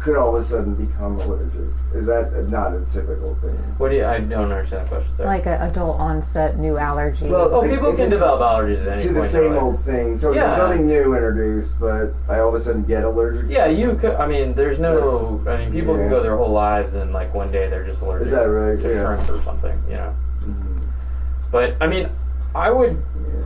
could 0.00 0.16
all 0.16 0.34
of 0.36 0.42
a 0.42 0.44
sudden 0.44 0.74
become 0.74 1.18
allergic? 1.20 1.60
Is 1.94 2.06
that 2.06 2.32
not 2.48 2.72
a 2.72 2.80
typical 2.92 3.34
thing? 3.36 3.54
What 3.78 3.90
do 3.90 3.96
you? 3.96 4.04
I 4.04 4.20
don't 4.20 4.50
understand 4.52 4.86
the 4.86 4.90
question. 4.90 5.14
Sorry. 5.16 5.28
like 5.28 5.46
an 5.46 5.60
adult 5.62 5.98
onset 6.00 6.56
new 6.58 6.76
allergy. 6.78 7.26
Well, 7.28 7.52
oh, 7.52 7.64
if- 7.64 7.70
people 7.70 7.90
if 7.90 7.96
can 7.96 8.10
develop 8.10 8.40
allergies 8.40 8.82
at 8.82 8.88
any 8.88 9.02
To 9.02 9.08
point. 9.08 9.22
the 9.22 9.28
same 9.28 9.40
their 9.42 9.50
life. 9.54 9.62
old 9.62 9.80
thing. 9.80 10.16
So 10.18 10.32
Yeah. 10.32 10.46
there's 10.48 10.58
nothing 10.68 10.86
new 10.86 11.14
introduced, 11.14 11.78
but 11.80 12.12
I 12.28 12.38
all 12.40 12.48
of 12.50 12.54
a 12.54 12.60
sudden 12.60 12.84
get 12.84 13.02
allergic. 13.04 13.48
to 13.48 13.52
Yeah, 13.52 13.66
you 13.66 13.94
could. 13.94 14.14
I 14.14 14.26
mean, 14.28 14.54
there's 14.54 14.78
no. 14.78 15.40
I 15.48 15.56
mean, 15.56 15.72
people 15.72 15.94
can 15.96 16.08
go 16.08 16.22
their 16.22 16.36
whole 16.36 16.52
lives 16.52 16.94
and 16.94 17.12
like 17.12 17.34
one 17.34 17.50
day 17.50 17.68
they're 17.68 17.84
just 17.84 18.02
allergic 18.02 18.26
Is 18.26 18.32
that 18.32 18.44
right? 18.44 18.78
to 18.80 18.88
Yeah. 18.92 19.16
shrimp 19.24 19.38
or 19.38 19.42
something. 19.42 19.76
You 19.88 19.94
know. 19.96 20.12
Mhm. 20.44 20.82
But 21.50 21.74
I 21.80 21.86
mean, 21.88 22.08
I 22.54 22.70
would. 22.70 22.90
Yeah. 22.92 23.40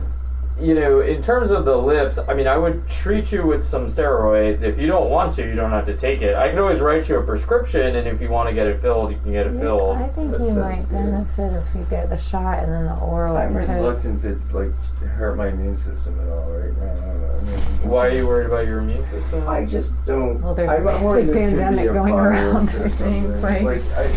You 0.59 0.75
know, 0.75 0.99
in 1.01 1.21
terms 1.21 1.49
of 1.51 1.65
the 1.65 1.75
lips, 1.75 2.19
I 2.27 2.33
mean, 2.35 2.47
I 2.47 2.57
would 2.57 2.87
treat 2.87 3.31
you 3.31 3.45
with 3.45 3.63
some 3.63 3.87
steroids. 3.87 4.61
If 4.61 4.77
you 4.77 4.85
don't 4.87 5.09
want 5.09 5.33
to, 5.33 5.45
you 5.47 5.55
don't 5.55 5.71
have 5.71 5.85
to 5.87 5.95
take 5.95 6.21
it. 6.21 6.35
I 6.35 6.49
could 6.49 6.59
always 6.59 6.79
write 6.79 7.09
you 7.09 7.17
a 7.17 7.23
prescription, 7.23 7.95
and 7.95 8.07
if 8.07 8.21
you 8.21 8.29
want 8.29 8.49
to 8.49 8.55
get 8.55 8.67
it 8.67 8.79
filled, 8.79 9.11
you 9.11 9.17
can 9.23 9.31
get 9.31 9.47
it 9.47 9.59
filled. 9.59 9.97
I 9.97 10.07
think 10.09 10.31
That 10.31 10.41
you 10.41 10.47
sounds 10.47 10.57
might 10.59 10.89
good. 10.89 10.91
benefit 11.37 11.53
if 11.67 11.75
you 11.75 11.85
get 11.89 12.09
the 12.09 12.17
shot 12.17 12.59
and 12.59 12.71
then 12.71 12.85
the 12.85 12.95
oral. 12.99 13.35
I'm 13.35 13.53
because- 13.53 13.69
reluctant 13.69 14.21
to 14.21 14.55
like 14.55 14.71
hurt 15.17 15.37
my 15.37 15.47
immune 15.47 15.75
system 15.75 16.19
at 16.21 16.29
all 16.29 16.51
right 16.51 16.77
now. 16.77 16.91
I 16.91 16.95
don't 17.07 17.21
know. 17.21 17.35
I 17.35 17.41
mean, 17.81 17.89
Why 17.89 18.07
are 18.07 18.11
you 18.11 18.27
worried 18.27 18.45
about 18.45 18.67
your 18.67 18.79
immune 18.79 19.03
system? 19.05 19.47
I 19.49 19.65
just 19.65 19.93
don't. 20.05 20.39
Well, 20.41 20.53
there's 20.53 20.69
I'm, 20.69 20.87
a 20.87 20.91
I'm 20.91 21.03
worried 21.03 21.25
big 21.27 21.33
this 21.33 21.43
could 21.43 21.49
be 21.57 21.63
pandemic 21.63 21.93
going 21.93 22.13
around, 22.13 22.55
or 22.55 22.59
I 22.85 22.89
think, 22.89 22.93
something. 22.93 23.41
like- 23.41 23.61
Like 23.63 23.83
I, 23.97 24.11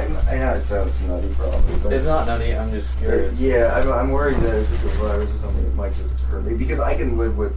I'm, 0.00 0.16
I 0.28 0.36
know 0.38 0.52
it 0.54 0.64
sounds 0.64 1.00
nutty, 1.02 1.28
probably, 1.34 1.76
but 1.82 1.92
it's 1.92 2.06
not 2.06 2.26
nutty. 2.26 2.54
I'm 2.54 2.70
just 2.70 2.96
curious. 2.98 3.38
yeah, 3.40 3.74
I'm, 3.74 3.92
I'm 3.92 4.10
worried 4.10 4.38
that 4.38 4.56
if 4.56 4.72
it's 4.72 4.84
a 4.84 4.98
virus 4.98 5.30
or 5.34 5.38
something, 5.38 5.64
it 5.66 5.74
might 5.74 5.94
just 5.96 6.14
hurt 6.30 6.44
me 6.44 6.54
because 6.54 6.80
I 6.80 6.96
can 6.96 7.16
live 7.18 7.36
with. 7.36 7.54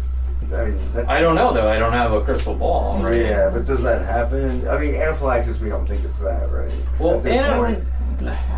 I 0.53 0.65
mean, 0.65 0.77
that's, 0.93 1.07
I 1.07 1.21
don't 1.21 1.35
know 1.35 1.53
though. 1.53 1.69
I 1.71 1.79
don't 1.79 1.93
have 1.93 2.11
a 2.11 2.21
crystal 2.21 2.53
ball, 2.53 3.01
right? 3.01 3.15
Yeah, 3.21 3.49
but 3.51 3.65
does 3.65 3.81
that 3.83 4.05
happen? 4.05 4.67
I 4.67 4.77
mean, 4.77 4.93
anaphylaxis, 4.95 5.59
we 5.59 5.69
don't 5.69 5.85
think 5.87 6.03
it's 6.03 6.19
that, 6.19 6.51
right? 6.51 6.71
Well, 6.99 7.17
At 7.17 7.23
this 7.23 7.39
ana- 7.39 7.55
point. 7.57 7.83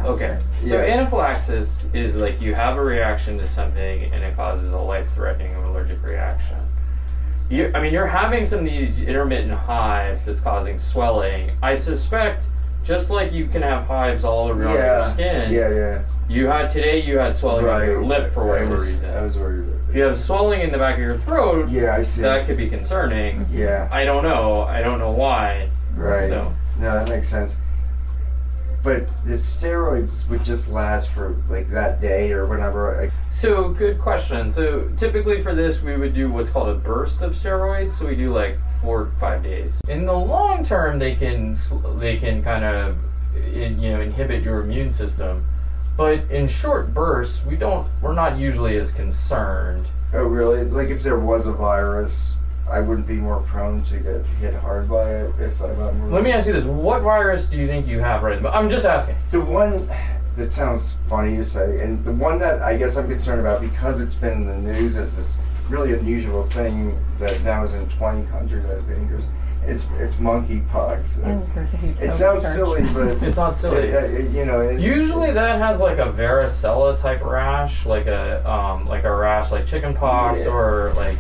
Okay. 0.06 0.40
So 0.62 0.76
Yeah. 0.82 0.94
anaphylaxis 0.94 1.86
is 1.94 2.16
like 2.18 2.42
you 2.42 2.54
have 2.56 2.78
a 2.78 2.84
reaction 2.84 3.38
to 3.38 3.48
something 3.48 4.04
and 4.14 4.24
it 4.24 4.36
causes 4.36 4.74
a 4.74 4.80
life-threatening 4.80 5.56
allergic 5.56 6.04
reaction. 6.04 6.58
You, 7.50 7.72
I 7.76 7.80
mean, 7.82 7.94
you're 7.94 8.08
having 8.08 8.46
some 8.46 8.60
of 8.60 8.66
these 8.66 9.04
intermittent 9.04 9.54
hives 9.54 10.26
that's 10.26 10.42
causing 10.42 10.78
swelling. 10.80 11.52
I 11.62 11.76
suspect, 11.76 12.48
just 12.86 13.10
like 13.10 13.34
you 13.34 13.48
can 13.48 13.62
have 13.64 13.88
hives 13.88 14.24
all 14.24 14.50
around 14.50 14.74
your 14.76 15.06
skin, 15.10 15.52
yeah, 15.52 15.70
yeah. 15.70 16.04
you 16.30 16.48
had 16.48 16.70
today 16.70 17.02
you 17.02 17.18
had 17.18 17.36
swelling 17.36 17.66
on 17.66 17.84
your 17.86 18.04
lip 18.04 18.32
for 18.34 18.46
whatever 18.46 18.78
was, 18.78 18.88
reason. 18.88 19.12
That 19.12 19.24
was 19.24 19.38
worried. 19.38 19.68
if 19.90 19.96
you 19.96 20.04
have 20.04 20.18
swelling 20.18 20.62
in 20.62 20.72
the 20.72 20.78
back 20.78 20.96
of 20.96 21.02
your 21.02 21.18
throat, 21.20 21.70
Yeah, 21.70 21.96
I 21.96 22.04
see. 22.04 22.22
that 22.22 22.46
could 22.46 22.58
be 22.58 22.70
concerning. 22.70 23.48
yeah, 23.52 23.90
I 23.92 24.06
don't 24.06 24.24
know. 24.24 24.62
I 24.62 24.82
don't 24.82 25.00
know 25.00 25.12
why. 25.12 25.70
right. 25.96 26.30
So 26.30 26.54
No, 26.80 26.94
that 26.94 27.10
makes 27.10 27.28
sense. 27.30 27.58
But 28.84 29.08
the 29.26 29.34
steroids 29.34 30.30
would 30.30 30.44
just 30.44 30.70
last 30.70 31.10
for 31.10 31.36
like 31.50 31.70
that 31.70 32.02
day 32.02 32.32
or 32.34 32.46
whatever. 32.46 33.12
So, 33.32 33.70
good 33.70 34.00
question. 34.00 34.52
So, 34.52 34.88
typically 34.96 35.42
for 35.42 35.56
this, 35.56 35.82
we 35.82 35.98
would 35.98 36.14
do 36.14 36.32
what's 36.32 36.52
called 36.52 36.70
a 36.70 36.76
burst 36.76 37.24
of 37.24 37.34
steroids. 37.34 37.92
So, 37.92 38.06
we 38.06 38.16
do 38.16 38.32
like 38.32 38.60
four, 38.86 39.12
five 39.20 39.44
days. 39.44 39.82
In 39.90 40.06
the 40.06 40.14
long 40.14 40.64
term, 40.64 41.00
they 41.00 41.16
can 41.16 41.58
they 41.98 42.18
can 42.18 42.44
kind 42.44 42.64
of 42.64 42.98
you 43.36 43.70
know 43.70 44.00
inhibit 44.00 44.44
your 44.44 44.62
immune 44.62 44.92
system, 44.92 45.44
but 45.98 46.20
in 46.30 46.48
short 46.48 46.94
bursts, 46.94 47.44
we 47.44 47.56
don't. 47.56 47.88
We're 48.02 48.14
not 48.14 48.38
usually 48.38 48.78
as 48.78 48.92
concerned. 48.92 49.88
oh, 50.14 50.26
really? 50.26 50.64
Like 50.64 50.90
if 50.90 51.04
there 51.04 51.20
was 51.20 51.48
a 51.48 51.52
virus, 51.52 52.34
I 52.70 52.80
wouldn't 52.80 53.08
be 53.08 53.16
more 53.16 53.42
prone 53.42 53.84
to 53.86 53.98
get 53.98 54.26
hit 54.40 54.54
hard 54.54 54.88
by 54.88 55.16
it 55.16 55.34
if 55.40 55.60
I'm. 55.62 56.12
Let 56.12 56.24
me 56.24 56.32
ask 56.32 56.48
you 56.48 56.54
this: 56.54 56.64
What 56.64 57.02
virus 57.02 57.48
do 57.48 57.58
you 57.58 57.68
think 57.68 57.88
you 57.88 58.00
have 58.00 58.24
right 58.24 58.42
now? 58.42 58.50
I'm 58.50 58.70
just 58.70 58.86
asking. 58.86 59.16
The 59.32 59.42
one 59.42 59.90
that 60.38 60.52
sounds 60.52 60.96
funny 61.10 61.38
to 61.38 61.46
say, 61.46 61.80
and 61.82 62.04
the 62.06 62.12
one 62.12 62.40
that 62.40 62.62
I 62.62 62.78
guess 62.78 62.98
I'm 62.98 63.08
concerned 63.08 63.40
about 63.40 63.62
because 63.62 64.00
it's 64.00 64.16
been 64.16 64.48
in 64.50 64.64
the 64.64 64.74
news 64.74 64.98
is 64.98 65.18
this 65.18 65.38
really 65.70 65.94
unusual 65.94 66.44
thing 66.50 66.98
that 67.20 67.42
now 67.44 67.64
is 67.64 67.74
in 67.74 67.88
20 67.90 68.26
countries, 68.28 68.66
I 68.66 68.82
think. 68.88 69.12
Is 69.12 69.24
it's 69.68 69.88
it's 70.00 70.16
monkeypox. 70.18 71.16
And 71.24 71.42
It's- 71.42 71.50
there's 71.56 71.74
a 71.74 71.78
huge 71.78 71.98
It 72.00 72.14
sounds 72.14 72.42
surge. 72.44 72.54
silly, 72.56 72.82
but 72.94 73.08
It's 73.24 73.38
not 73.38 73.56
silly. 73.56 73.78
it- 73.88 74.12
it- 74.14 74.30
you 74.32 74.46
know, 74.46 74.62
it- 74.62 74.80
Usually 74.80 75.30
it's- 75.30 75.36
that 75.36 75.58
has 75.60 75.80
like 75.80 75.98
a 75.98 76.12
varicella 76.12 77.00
type 77.00 77.24
rash, 77.26 77.86
like 77.86 78.06
a 78.06 78.48
um, 78.48 78.88
like 78.88 79.06
a 79.06 79.16
rash 79.16 79.52
like 79.52 79.66
chickenpox 79.66 80.42
Yeah. 80.42 80.50
or 80.52 80.94
like 80.96 81.18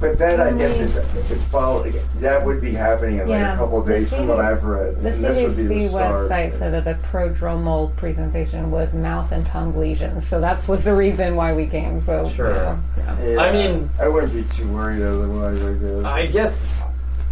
But 0.00 0.16
that 0.18 0.40
I 0.40 0.52
guess 0.52 0.78
is 0.78 0.96
mm. 0.96 1.30
it 1.30 1.38
follow. 1.46 1.82
That 2.20 2.44
would 2.44 2.60
be 2.60 2.72
happening 2.72 3.14
in 3.18 3.28
like 3.28 3.40
Yeah. 3.40 3.54
a 3.54 3.56
couple 3.56 3.80
of 3.80 3.86
The 3.86 3.94
days 3.94 4.10
from 4.10 4.28
what 4.28 4.36
CD 4.38 4.48
I've 4.48 4.64
read. 4.64 5.02
The 5.02 5.08
and 5.10 5.24
this 5.24 5.42
would 5.42 5.56
be 5.56 5.66
the 5.66 5.74
CDC 5.74 5.88
start. 5.88 6.30
website 6.30 6.58
said 6.58 6.72
that 6.72 6.84
the 6.84 6.94
prodromal 7.08 7.96
presentation 7.96 8.70
was 8.70 8.92
mouth 8.92 9.32
and 9.32 9.44
tongue 9.44 9.76
lesions, 9.76 10.28
so 10.28 10.40
that 10.40 10.66
was 10.68 10.84
the 10.84 10.94
reason 10.94 11.34
why 11.34 11.52
we 11.52 11.66
came. 11.66 12.00
So 12.02 12.28
Sure. 12.28 12.52
yeah, 12.52 12.76
yeah. 12.96 13.28
Yeah, 13.28 13.40
I 13.40 13.52
mean- 13.52 13.90
I 14.00 14.06
wouldn't 14.06 14.32
be 14.32 14.44
too 14.56 14.68
worried 14.68 15.02
otherwise. 15.02 15.64
I 15.64 15.72
guess. 15.72 16.04
I 16.04 16.26
guess 16.26 16.68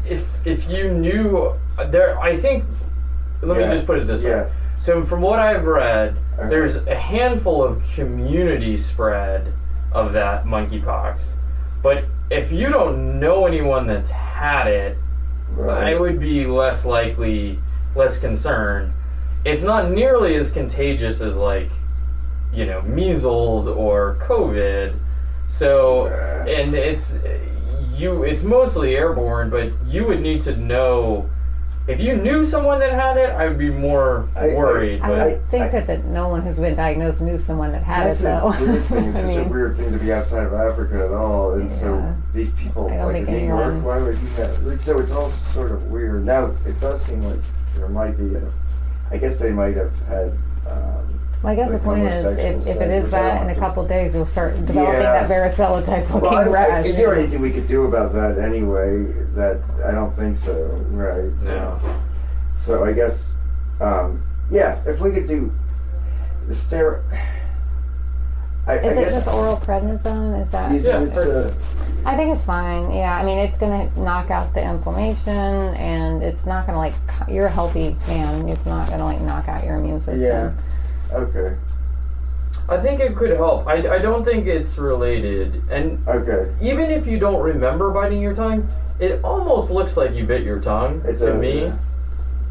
if 0.08 0.46
if 0.46 0.68
you 0.70 0.90
knew 0.90 1.52
there, 1.90 2.18
I 2.18 2.36
think. 2.36 2.64
Let 3.42 3.60
Yeah. 3.60 3.66
me 3.68 3.74
just 3.74 3.86
put 3.86 3.98
it 3.98 4.06
this 4.08 4.24
Yeah. 4.24 4.42
way. 4.42 4.46
So 4.80 5.04
from 5.04 5.20
what 5.20 5.38
I've 5.38 5.66
read, 5.66 6.16
Okay. 6.38 6.48
there's 6.48 6.76
a 6.86 6.94
handful 6.96 7.62
of 7.62 7.82
community 7.94 8.76
spread 8.76 9.52
of 9.92 10.12
that 10.14 10.46
monkeypox, 10.46 11.34
but 11.82 12.04
if 12.30 12.52
you 12.52 12.68
don't 12.68 13.20
know 13.20 13.46
anyone 13.46 13.86
that's 13.86 14.10
had 14.10 14.66
it, 14.66 14.96
Right. 15.56 15.94
I 15.94 15.98
would 15.98 16.20
be 16.20 16.46
less 16.46 16.84
likely, 16.84 17.58
less 17.94 18.18
concerned. 18.18 18.92
It's 19.44 19.62
not 19.62 19.90
nearly 19.90 20.34
as 20.36 20.50
contagious 20.50 21.20
as 21.20 21.36
like, 21.36 21.70
you 22.52 22.66
know, 22.66 22.82
measles 22.82 23.66
or 23.66 24.18
COVID. 24.20 24.96
So, 25.48 26.08
and 26.08 26.74
it's 26.74 27.18
you. 27.94 28.24
It's 28.24 28.42
mostly 28.42 28.96
airborne, 28.96 29.50
but 29.50 29.70
you 29.86 30.06
would 30.06 30.20
need 30.20 30.42
to 30.42 30.56
know. 30.56 31.30
If 31.88 32.00
you 32.00 32.16
knew 32.16 32.44
someone 32.44 32.80
that 32.80 32.92
had 32.92 33.16
it, 33.16 33.30
I 33.30 33.46
would 33.46 33.58
be 33.58 33.70
more 33.70 34.26
I- 34.34 34.50
I- 34.50 34.54
worried. 34.54 35.00
I 35.02 35.08
but 35.08 35.30
would 35.30 35.50
think 35.50 35.64
I- 35.64 35.68
that, 35.68 35.86
that 35.86 36.04
no 36.06 36.28
one 36.28 36.42
who's 36.42 36.56
been 36.56 36.74
diagnosed 36.74 37.20
knew 37.20 37.38
someone 37.38 37.70
that 37.72 37.84
had 37.84 38.08
That's 38.08 38.20
it, 38.20 38.24
though. 38.24 38.52
a 38.52 38.60
weird 38.60 38.84
thing. 38.86 39.04
It's 39.04 39.24
I 39.24 39.34
such 39.34 39.46
a 39.46 39.48
weird 39.48 39.76
thing 39.76 39.92
to 39.92 39.98
be 39.98 40.12
outside 40.12 40.46
of 40.46 40.54
Africa 40.54 41.04
at 41.04 41.12
all, 41.12 41.52
and 41.52 41.72
so 41.72 42.12
these 42.34 42.50
people 42.58 42.88
I 42.88 42.96
don't 42.96 43.12
like 43.12 43.26
think 43.26 43.28
in 43.28 43.34
New 43.34 43.46
York. 43.46 43.84
Why 43.84 43.98
would 43.98 44.18
you 44.18 44.28
have? 44.30 44.82
So 44.82 44.98
it's 44.98 45.12
all 45.12 45.30
sort 45.54 45.70
of 45.70 45.84
weird. 45.90 46.24
Now 46.24 46.46
it 46.66 46.80
does 46.80 47.02
seem 47.04 47.22
like 47.22 47.38
there 47.76 47.88
might 47.88 48.18
be. 48.18 48.34
A, 48.34 48.42
I 49.12 49.18
guess 49.18 49.38
they 49.38 49.52
might 49.52 49.76
have 49.76 49.92
had. 50.08 50.32
Um, 50.66 51.20
Well, 51.42 51.52
I 51.52 51.56
guess 51.56 51.70
the 51.70 51.78
point 51.78 52.02
is, 52.04 52.24
if, 52.24 52.66
if 52.66 52.80
it 52.80 52.90
is 52.90 53.10
that, 53.10 53.42
in 53.42 53.42
a 53.44 53.46
think- 53.50 53.58
couple 53.58 53.86
days, 53.86 54.14
you'll 54.14 54.26
start 54.26 54.54
developing 54.66 55.00
Yeah. 55.02 55.26
that 55.26 55.30
varicella 55.30 55.84
type 55.84 56.08
looking 56.12 56.20
well, 56.22 56.34
I- 56.38 56.42
I- 56.44 56.48
rash. 56.48 56.86
is 56.86 56.96
there 56.96 57.14
anything 57.14 57.40
we 57.40 57.50
could 57.52 57.68
do 57.68 57.84
about 57.86 58.12
that 58.14 58.38
anyway? 58.38 59.04
That 59.34 59.58
I 59.84 59.90
don't 59.92 60.14
think 60.16 60.36
so. 60.38 60.54
Right. 60.90 61.30
So, 61.42 61.48
No. 61.50 61.78
so 62.58 62.84
I 62.84 62.92
guess, 62.92 63.34
um, 63.80 64.22
yeah, 64.50 64.78
if 64.86 65.00
we 65.00 65.12
could 65.12 65.28
do 65.28 65.52
the 66.48 66.54
stare. 66.54 67.02
I, 68.66 68.72
I 68.72 68.76
Is 68.78 68.96
it 68.96 69.00
guess 69.04 69.14
just 69.14 69.28
oral 69.28 69.58
prednisone? 69.58 70.42
Is 70.42 70.50
that? 70.50 70.72
Is 70.72 70.84
Yeah, 70.84 71.00
it's, 71.02 71.16
uh, 71.18 71.52
I 72.04 72.16
think 72.16 72.34
it's 72.34 72.44
fine. 72.44 72.90
Yeah, 72.90 73.16
I 73.16 73.24
mean, 73.24 73.38
it's 73.38 73.58
gonna 73.58 73.88
knock 73.96 74.30
out 74.32 74.52
the 74.54 74.62
inflammation, 74.64 75.32
and 75.74 76.22
it's 76.22 76.46
not 76.46 76.66
gonna 76.66 76.78
like. 76.78 76.94
c- 76.94 77.34
You're 77.34 77.46
a 77.46 77.50
healthy 77.50 77.96
man. 78.08 78.48
It's 78.48 78.64
not 78.66 78.88
gonna 78.90 79.04
like 79.04 79.20
knock 79.20 79.48
out 79.48 79.64
your 79.64 79.76
immune 79.76 80.00
system. 80.00 80.20
yeah. 80.22 80.50
Okay. 81.12 81.56
I 82.68 82.78
think 82.78 83.00
it 83.00 83.14
could 83.14 83.30
help. 83.30 83.66
I, 83.66 83.74
I 83.96 83.98
don't 83.98 84.24
think 84.24 84.46
it's 84.46 84.76
related, 84.76 85.62
and 85.70 86.06
Okay. 86.08 86.50
even 86.60 86.90
if 86.90 87.06
you 87.06 87.18
don't 87.18 87.40
remember 87.40 87.90
biting 87.92 88.20
your 88.20 88.34
tongue, 88.34 88.66
it 88.98 89.20
almost 89.22 89.70
looks 89.70 89.96
like 89.96 90.12
you 90.14 90.24
bit 90.24 90.42
your 90.42 90.58
tongue. 90.58 91.00
It's 91.04 91.20
to 91.20 91.32
a- 91.34 91.38
me, 91.38 91.72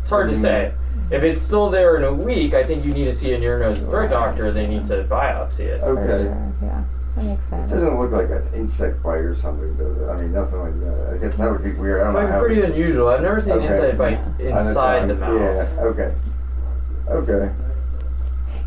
it's 0.01 0.09
hard 0.09 0.29
to 0.29 0.35
Mhm. 0.35 0.41
say. 0.41 0.71
If 1.11 1.23
it's 1.23 1.41
still 1.41 1.69
there 1.69 1.97
in 1.97 2.03
a 2.05 2.13
week, 2.13 2.53
I 2.53 2.63
think 2.63 2.85
you 2.85 2.93
need 2.93 3.05
to 3.05 3.13
see 3.13 3.33
a 3.33 3.37
ear, 3.37 3.59
nose, 3.59 3.79
and 3.79 3.89
throat 3.89 4.09
doctor. 4.09 4.51
They 4.51 4.65
need 4.67 4.85
to 4.85 5.03
biopsy 5.03 5.61
it. 5.65 5.83
Okay. 5.83 6.23
sure. 6.23 6.37
Yeah, 6.63 6.81
that 7.17 7.25
makes 7.25 7.45
sense. 7.47 7.71
It 7.71 7.75
doesn't 7.75 7.99
look 7.99 8.11
like 8.11 8.29
an 8.29 8.43
insect 8.55 9.03
bite 9.03 9.17
or 9.17 9.35
something, 9.35 9.75
does 9.75 9.97
it? 9.97 10.07
I 10.09 10.15
mean, 10.15 10.31
nothing 10.31 10.61
like 10.61 10.79
that. 10.79 11.13
I 11.13 11.17
guess 11.17 11.37
that 11.39 11.51
would 11.51 11.63
be 11.63 11.73
weird. 11.73 12.01
I 12.01 12.03
don't 12.05 12.13
know 12.13 12.19
It's 12.21 12.29
how. 12.31 12.39
pretty 12.39 12.61
unusual. 12.61 13.09
I've 13.09 13.21
never 13.21 13.41
seen 13.41 13.53
Okay. 13.53 13.67
an 13.67 13.73
insect 13.73 13.97
bite 13.97 14.17
on 14.17 14.35
the 14.37 14.47
inside 14.49 15.07
the 15.09 15.15
mouth. 15.15 15.39
Yeah. 15.41 15.67
Okay. 15.83 16.11
Okay. 17.09 17.49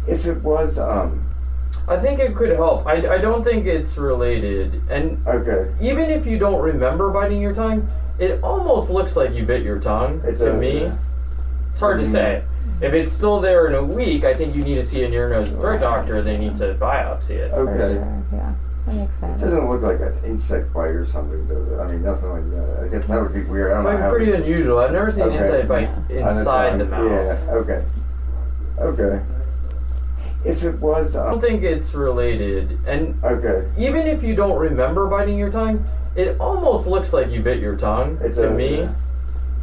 If 0.09 0.27
it 0.27 0.43
was, 0.43 0.79
um. 0.79 1.25
I 1.87 1.97
think 1.99 2.21
it 2.21 2.35
could 2.35 2.51
help. 2.51 2.87
I, 2.87 3.15
I 3.15 3.19
don't 3.19 3.43
think 3.43 3.65
it's 3.67 3.97
related, 3.97 4.83
and 4.91 5.27
Okay. 5.27 5.71
even 5.81 6.11
if 6.11 6.27
you 6.27 6.39
don't 6.39 6.61
remember 6.61 7.11
biting 7.11 7.41
your 7.41 7.55
tongue, 7.55 7.87
it 8.19 8.43
almost 8.43 8.91
looks 8.91 9.17
like 9.17 9.33
you 9.33 9.45
bit 9.45 9.63
your 9.63 9.79
tongue. 9.79 10.21
It's 10.27 10.41
to 10.41 10.51
a- 10.51 10.55
me, 10.55 10.91
it's 11.71 11.81
hard 11.81 12.01
to 12.01 12.05
Mhm. 12.05 12.13
say. 12.13 12.43
If 12.83 12.93
it's 12.93 13.11
still 13.11 13.41
there 13.41 13.67
in 13.69 13.75
a 13.75 13.83
week, 13.83 14.25
I 14.25 14.35
think 14.35 14.55
you 14.55 14.63
need 14.63 14.75
to 14.75 14.85
see 14.85 15.03
an 15.03 15.15
ear, 15.15 15.31
nose, 15.31 15.51
and 15.51 15.61
throat 15.61 15.81
doctor. 15.81 16.21
They 16.23 16.37
need 16.37 16.57
to 16.57 16.75
biopsy 16.75 17.31
it. 17.37 17.53
Okay. 17.53 17.95
sure. 17.95 18.07
Yeah, 18.35 18.53
that 18.87 18.95
makes 18.95 19.19
sense. 19.19 19.43
It 19.43 19.45
doesn't 19.47 19.71
look 19.71 19.83
like 19.83 20.01
an 20.01 20.13
insect 20.27 20.73
bite 20.75 20.89
or 20.91 21.07
something, 21.07 21.47
does 21.49 21.71
it? 21.73 21.79
I 21.81 21.87
mean, 21.91 22.03
nothing 22.03 22.31
like 22.31 22.51
that. 22.51 22.85
I 22.85 22.89
guess 22.89 23.09
that 23.09 23.21
would 23.23 23.33
be 23.33 23.45
weird. 23.45 23.73
I 23.73 23.83
don't 23.83 23.85
know 23.93 23.97
how. 23.97 24.11
pretty 24.11 24.33
unusual. 24.33 24.79
I've 24.79 24.93
never 24.93 25.11
seen 25.11 25.23
Okay. 25.25 25.39
an 25.39 25.43
insect 25.45 25.69
bite 25.69 25.89
on 25.89 26.05
the 26.09 26.19
inside 26.19 26.79
the, 26.79 26.85
mouth. 26.85 27.11
Yeah. 27.11 27.37
Okay. 27.55 27.83
Okay. 28.79 29.21
If 30.49 30.65
it 30.65 30.79
was, 30.81 31.15
I 31.15 31.29
don't 31.31 31.41
think 31.41 31.63
it's 31.63 31.95
related, 31.95 32.79
and 32.87 33.15
Okay. 33.23 33.67
even 33.77 34.07
if 34.07 34.23
you 34.23 34.35
don't 34.35 34.59
remember 34.59 35.07
biting 35.07 35.37
your 35.39 35.51
tongue, 35.51 35.85
it 36.17 36.37
almost 36.41 36.87
looks 36.87 37.13
like 37.13 37.29
you 37.31 37.41
bit 37.43 37.59
your 37.59 37.77
tongue. 37.77 38.19
It's 38.23 38.37
to 38.39 38.49
a- 38.49 38.51
me, 38.51 38.89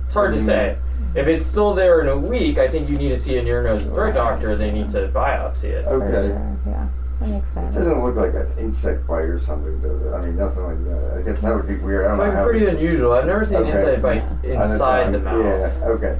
it's 0.05 0.13
hard 0.13 0.33
to 0.33 0.39
Mhm. 0.39 0.43
say. 0.45 0.75
If 1.15 1.27
it's 1.27 1.45
still 1.45 1.73
there 1.73 2.01
in 2.01 2.07
a 2.07 2.15
week, 2.17 2.59
I 2.59 2.67
think 2.67 2.87
you 2.89 2.97
need 2.97 3.09
to 3.09 3.17
see 3.17 3.37
an 3.37 3.47
ear, 3.47 3.63
nose, 3.63 3.83
and 3.85 3.93
throat 3.95 4.13
doctor. 4.13 4.55
They 4.55 4.69
need 4.71 4.89
to 4.89 5.07
biopsy 5.13 5.69
it. 5.69 5.85
Okay. 5.87 6.11
sure. 6.11 6.23
Yeah, 6.23 6.61
that 6.67 6.87
That 7.19 7.29
makes 7.29 7.55
It 7.75 7.79
doesn't 7.79 8.03
look 8.03 8.15
like 8.17 8.33
an 8.35 8.47
insect 8.59 9.07
bite 9.07 9.21
or 9.23 9.39
something, 9.39 9.79
does 9.81 10.01
it? 10.05 10.13
I 10.13 10.21
mean, 10.21 10.37
nothing 10.37 10.63
like 10.65 10.83
that. 10.85 11.17
I 11.17 11.21
guess 11.21 11.41
that 11.41 11.55
would 11.55 11.67
be 11.67 11.77
weird. 11.77 12.05
I 12.05 12.09
don't 12.09 12.17
Like 12.19 12.33
how. 12.33 12.43
pretty 12.43 12.65
unusual. 12.67 13.13
I've 13.13 13.25
never 13.25 13.43
seen 13.45 13.57
an 13.57 13.67
insect 13.67 14.01
bite 14.01 14.21
on 14.21 14.51
inside 14.51 15.13
the 15.13 15.17
own. 15.17 15.23
mouth. 15.23 15.45
Yeah. 15.45 15.87
Okay. 15.87 16.15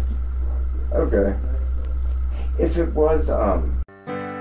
Okay. 0.96 1.34
If 2.58 2.78
it 2.78 2.94
was, 2.96 3.30
um, 3.30 3.72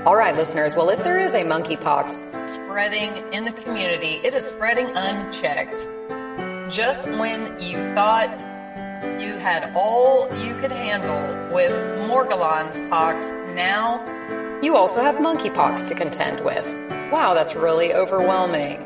All 0.07 0.17
right, 0.17 0.37
listeners. 0.37 0.75
Well, 0.75 0.91
if 0.91 1.03
there 1.03 1.19
is 1.19 1.33
a 1.33 1.45
monkeypox 1.45 2.47
spreading 2.47 3.25
in 3.33 3.47
the 3.47 3.53
community, 3.53 4.21
it 4.23 4.35
is 4.35 4.45
spreading 4.45 4.87
unchecked. 4.95 5.89
Just 6.71 7.09
when 7.09 7.59
you 7.59 7.83
thought 7.95 8.39
you 9.19 9.33
had 9.33 9.73
all 9.75 10.29
you 10.37 10.55
could 10.57 10.73
handle 10.73 11.55
with 11.55 11.73
Morgellons 12.07 12.87
pox, 12.91 13.31
now 13.55 14.05
you 14.61 14.77
also 14.77 15.01
have 15.01 15.15
monkeypox 15.15 15.89
to 15.89 15.95
contend 15.95 16.45
with. 16.45 16.71
Wow, 17.11 17.33
that's 17.33 17.55
really 17.55 17.95
overwhelming. 17.95 18.83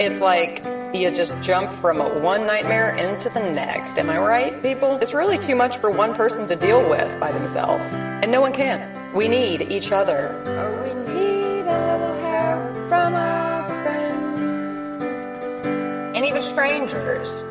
It's 0.00 0.18
like 0.18 0.64
you 0.92 1.08
just 1.12 1.40
jump 1.40 1.72
from 1.72 1.98
one 2.20 2.48
nightmare 2.48 2.96
into 2.96 3.28
the 3.28 3.48
next. 3.48 3.96
Am 3.96 4.10
I 4.10 4.18
right, 4.18 4.60
people? 4.60 4.96
It's 4.96 5.14
really 5.14 5.38
too 5.38 5.54
much 5.54 5.76
for 5.76 5.88
one 5.88 6.16
person 6.16 6.48
to 6.48 6.56
deal 6.56 6.90
with 6.90 7.20
by 7.20 7.30
themselves. 7.30 7.84
And 7.92 8.32
no 8.32 8.40
one 8.40 8.52
can. 8.52 8.97
We 9.18 9.26
need 9.26 9.72
each 9.72 9.90
other. 9.90 10.30
Oh, 10.46 10.80
we 10.80 10.94
need 11.12 11.62
a 11.62 11.78
little 11.90 12.14
help 12.22 12.88
from 12.88 13.14
our 13.16 13.66
friends. 13.82 15.66
And 16.16 16.24
even 16.24 16.40
strangers. 16.40 17.42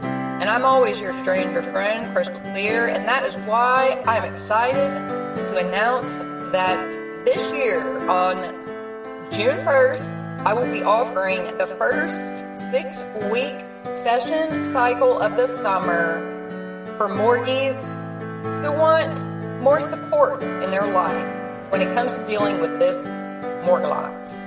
And 0.00 0.44
I'm 0.44 0.64
always 0.64 0.98
your 0.98 1.12
stranger 1.22 1.62
friend, 1.62 2.10
Crystal 2.14 2.40
Clear, 2.40 2.86
and 2.86 3.04
that 3.04 3.24
is 3.24 3.36
why 3.40 4.02
I'm 4.06 4.24
excited 4.24 4.88
to 5.48 5.58
announce 5.58 6.16
that 6.52 6.90
this 7.26 7.52
year 7.52 7.82
on 8.08 8.36
June 9.30 9.58
1st, 9.66 10.46
I 10.46 10.54
will 10.54 10.72
be 10.72 10.82
offering 10.82 11.58
the 11.58 11.66
first 11.66 12.42
six 12.70 13.04
week 13.30 13.56
session 13.92 14.64
cycle 14.64 15.20
of 15.20 15.36
the 15.36 15.46
summer 15.46 16.22
for 16.96 17.10
Morgies 17.10 17.78
who 18.64 18.72
want 18.72 19.35
more 19.66 19.80
support 19.80 20.44
in 20.44 20.70
their 20.70 20.86
life 20.86 21.26
when 21.72 21.82
it 21.82 21.92
comes 21.92 22.16
to 22.16 22.24
dealing 22.24 22.60
with 22.60 22.78
this 22.78 23.08
Morgellons. 23.66 24.38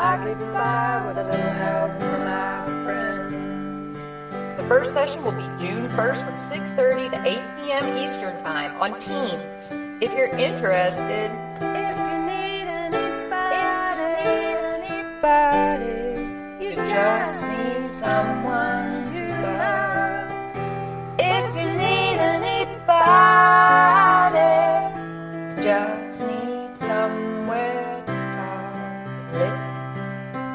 I 0.00 0.18
get 0.24 0.36
by 0.52 1.06
with 1.06 1.16
a 1.16 1.22
little 1.22 1.52
help 1.62 1.92
from 1.92 2.24
my 2.24 2.66
friends. 2.82 4.04
The 4.56 4.64
first 4.66 4.92
session 4.94 5.22
will 5.22 5.30
be 5.30 5.46
June 5.64 5.86
1st 5.90 6.24
from 6.24 6.34
6.30 6.34 7.12
to 7.12 7.22
8 7.24 7.40
p.m. 7.58 7.96
Eastern 7.98 8.42
Time 8.42 8.74
on 8.80 8.98
Teams. 8.98 9.72
If 10.02 10.12
you're 10.12 10.34
interested, 10.36 11.30
if 11.60 11.96
you 12.10 12.18
need 12.26 12.66
anybody, 12.90 13.94
you 16.64 16.74
just 16.74 17.44
need 17.44 17.86
someone 17.86 19.04
to 19.04 19.22
love. 19.46 20.26
If 21.16 21.54
you 21.54 21.68
need 21.78 22.18
anybody, 22.18 23.79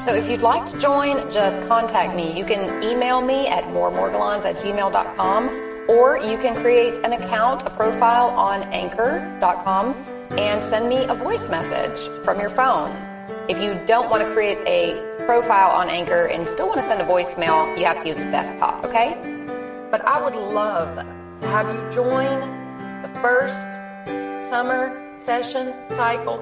So 0.06 0.14
if 0.14 0.30
you'd 0.30 0.40
like 0.40 0.64
to 0.66 0.78
join, 0.78 1.28
just 1.32 1.66
contact 1.66 2.14
me. 2.14 2.32
You 2.38 2.44
can 2.44 2.80
email 2.80 3.20
me 3.20 3.48
at 3.48 3.64
moremorgellons 3.64 4.44
at 4.44 4.54
gmail.com 4.62 5.88
or 5.88 6.18
you 6.18 6.38
can 6.38 6.54
create 6.62 6.94
an 7.04 7.12
account, 7.12 7.64
a 7.66 7.70
profile 7.70 8.28
on 8.28 8.62
anchor.com 8.72 9.94
and 10.38 10.62
send 10.62 10.88
me 10.88 10.98
a 11.06 11.14
voice 11.16 11.48
message 11.48 12.06
from 12.24 12.38
your 12.38 12.50
phone. 12.50 12.96
If 13.48 13.60
you 13.60 13.80
don't 13.84 14.08
want 14.08 14.22
to 14.22 14.32
create 14.32 14.58
a 14.68 14.94
profile 15.26 15.72
on 15.72 15.88
Anchor 15.88 16.26
and 16.26 16.46
still 16.48 16.68
want 16.68 16.80
to 16.80 16.86
send 16.86 17.02
a 17.02 17.04
voicemail, 17.04 17.76
you 17.76 17.84
have 17.84 18.00
to 18.02 18.06
use 18.06 18.22
desktop, 18.26 18.84
okay? 18.84 19.18
But 19.90 20.06
I 20.06 20.22
would 20.22 20.36
love 20.36 21.04
to 21.40 21.46
have 21.48 21.66
you 21.66 21.80
join 21.92 22.40
the 23.02 23.08
first 23.20 23.66
summer 24.48 25.16
session 25.20 25.74
cycle 25.90 26.40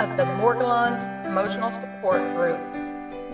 of 0.00 0.16
the 0.16 0.26
Morgellons 0.38 1.26
Emotional 1.26 1.72
Support 1.72 2.22
Group. 2.36 2.79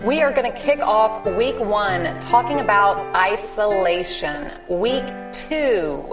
We 0.03 0.21
are 0.21 0.31
going 0.31 0.49
to 0.51 0.55
kick 0.59 0.79
off 0.79 1.25
week 1.25 1.59
one 1.59 2.19
talking 2.19 2.59
about 2.59 2.97
isolation. 3.15 4.51
Week 4.69 5.03
two, 5.33 6.05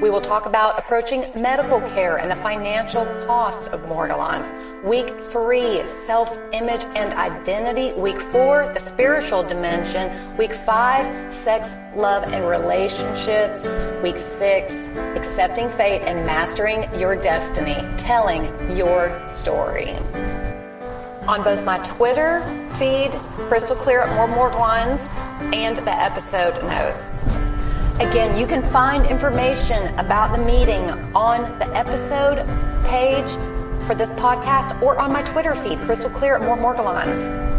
we 0.00 0.08
will 0.08 0.22
talk 0.22 0.46
about 0.46 0.78
approaching 0.78 1.20
medical 1.36 1.82
care 1.90 2.16
and 2.16 2.30
the 2.30 2.36
financial 2.36 3.04
cost 3.26 3.68
of 3.72 3.80
Morgellons. 3.82 4.50
Week 4.82 5.06
three, 5.24 5.86
self 5.86 6.34
image 6.52 6.82
and 6.96 7.12
identity. 7.12 7.92
Week 8.00 8.18
four, 8.18 8.72
the 8.72 8.80
spiritual 8.80 9.42
dimension. 9.42 10.10
Week 10.38 10.54
five, 10.54 11.34
sex, 11.34 11.68
love, 11.94 12.22
and 12.22 12.48
relationships. 12.48 13.66
Week 14.02 14.18
six, 14.18 14.88
accepting 15.14 15.68
fate 15.72 16.00
and 16.06 16.24
mastering 16.24 16.88
your 16.98 17.16
destiny, 17.16 17.76
telling 17.98 18.44
your 18.74 19.22
story 19.26 19.98
on 21.28 21.42
both 21.44 21.64
my 21.64 21.78
Twitter 21.78 22.40
feed, 22.74 23.10
Crystal 23.48 23.76
Clear 23.76 24.00
at 24.02 24.14
More 24.16 24.28
More 24.28 24.50
and 25.52 25.76
the 25.76 25.92
episode 25.92 26.54
notes. 26.62 27.08
Again, 28.00 28.38
you 28.38 28.46
can 28.46 28.62
find 28.70 29.04
information 29.06 29.86
about 29.98 30.36
the 30.36 30.42
meeting 30.42 30.88
on 31.14 31.58
the 31.58 31.68
episode 31.76 32.38
page 32.86 33.30
for 33.86 33.94
this 33.94 34.10
podcast 34.12 34.80
or 34.80 34.98
on 34.98 35.12
my 35.12 35.22
Twitter 35.22 35.54
feed, 35.54 35.78
Crystal 35.80 36.10
Clear 36.10 36.36
at 36.36 36.42
More 36.42 36.56
Morgellons. 36.56 37.50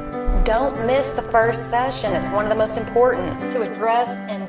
Don't 0.45 0.87
miss 0.87 1.11
the 1.11 1.21
first 1.21 1.69
session. 1.69 2.13
It's 2.13 2.27
one 2.29 2.45
of 2.45 2.49
the 2.49 2.55
most 2.55 2.77
important 2.77 3.51
to 3.51 3.61
address 3.61 4.09
and 4.09 4.41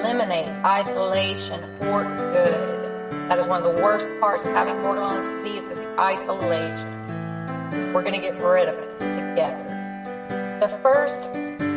eliminate 0.00 0.48
isolation 0.64 1.60
for 1.78 2.02
good. 2.02 3.28
That 3.28 3.38
is 3.38 3.46
one 3.46 3.62
of 3.62 3.74
the 3.74 3.82
worst 3.82 4.08
parts 4.18 4.44
of 4.44 4.52
having 4.52 4.74
Morgellons 4.76 5.22
disease 5.36 5.66
is 5.66 5.78
the 5.78 6.00
isolation. 6.00 7.05
We're 7.92 8.02
going 8.02 8.14
to 8.14 8.20
get 8.20 8.40
rid 8.40 8.68
of 8.68 8.78
it 8.78 8.90
together. 9.12 9.76
The 10.60 10.68
first 10.82 11.24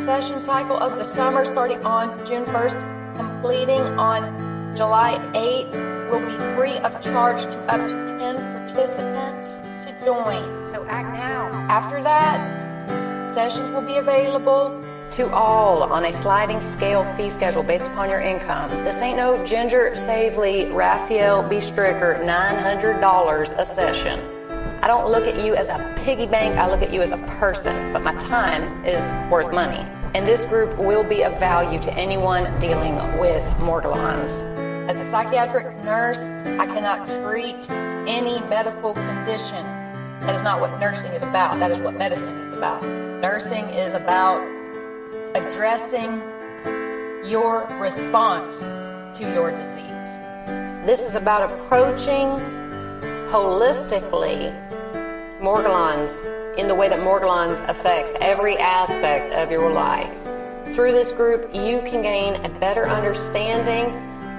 session 0.03 0.41
cycle 0.41 0.77
of 0.77 0.97
the 0.97 1.03
summer, 1.03 1.45
starting 1.45 1.85
on 1.85 2.25
June 2.25 2.45
1st, 2.45 3.15
completing 3.17 3.81
on 3.99 4.75
July 4.75 5.17
8th, 5.33 6.09
will 6.09 6.25
be 6.25 6.55
free 6.55 6.77
of 6.79 7.01
charge 7.01 7.43
to 7.43 7.59
up 7.71 7.87
to 7.87 7.95
10 8.07 8.35
participants 8.57 9.57
to 9.85 9.95
join. 10.05 10.65
So 10.65 10.85
act 10.87 11.13
now. 11.13 11.47
After 11.69 12.01
that, 12.01 13.31
sessions 13.31 13.69
will 13.71 13.81
be 13.81 13.97
available 13.97 14.83
to 15.11 15.29
all 15.33 15.83
on 15.83 16.05
a 16.05 16.13
sliding 16.13 16.61
scale 16.61 17.03
fee 17.03 17.29
schedule 17.29 17.63
based 17.63 17.87
upon 17.87 18.09
your 18.09 18.21
income. 18.21 18.69
This 18.83 19.01
ain't 19.01 19.17
no 19.17 19.43
Ginger 19.45 19.95
Savely 19.95 20.71
Raphael 20.71 21.47
B. 21.47 21.57
Stricker 21.57 22.23
$900 22.23 23.59
a 23.59 23.65
session. 23.65 24.38
I 24.81 24.87
don't 24.87 25.11
look 25.11 25.27
at 25.27 25.43
you 25.43 25.55
as 25.55 25.67
a 25.67 25.93
piggy 26.05 26.25
bank, 26.25 26.57
I 26.57 26.69
look 26.69 26.81
at 26.81 26.93
you 26.93 27.01
as 27.01 27.11
a 27.11 27.17
person, 27.39 27.91
but 27.91 28.01
my 28.01 28.15
time 28.15 28.85
is 28.85 29.01
worth 29.29 29.51
money. 29.51 29.85
And 30.15 30.25
this 30.25 30.45
group 30.45 30.77
will 30.77 31.03
be 31.03 31.23
of 31.23 31.37
value 31.37 31.79
to 31.79 31.93
anyone 31.95 32.45
dealing 32.61 32.95
with 33.19 33.43
Morgellons. 33.59 34.41
As 34.89 34.97
a 34.97 35.11
psychiatric 35.11 35.75
nurse, 35.83 36.23
I 36.23 36.65
cannot 36.65 37.07
treat 37.21 37.69
any 37.69 38.39
medical 38.47 38.93
condition. 38.93 39.63
That 40.21 40.33
is 40.33 40.43
not 40.43 40.61
what 40.61 40.79
nursing 40.79 41.11
is 41.11 41.23
about. 41.23 41.59
That 41.59 41.71
is 41.71 41.81
what 41.81 41.95
medicine 41.95 42.37
is 42.47 42.53
about. 42.53 42.81
Nursing 42.83 43.65
is 43.65 43.93
about 43.93 44.41
addressing 45.35 46.21
your 47.29 47.67
response 47.81 48.61
to 49.19 49.29
your 49.33 49.51
disease. 49.51 50.17
This 50.85 51.01
is 51.01 51.15
about 51.15 51.51
approaching 51.51 52.27
holistically 53.29 54.68
Morgellons 55.39 56.57
in 56.57 56.67
the 56.67 56.75
way 56.75 56.89
that 56.89 56.99
Morgellons 56.99 57.67
affects 57.69 58.13
every 58.19 58.57
aspect 58.57 59.33
of 59.33 59.49
your 59.49 59.71
life. 59.71 60.13
Through 60.75 60.91
this 60.91 61.13
group, 61.13 61.55
you 61.55 61.81
can 61.81 62.01
gain 62.01 62.35
a 62.43 62.49
better 62.59 62.87
understanding 62.87 63.85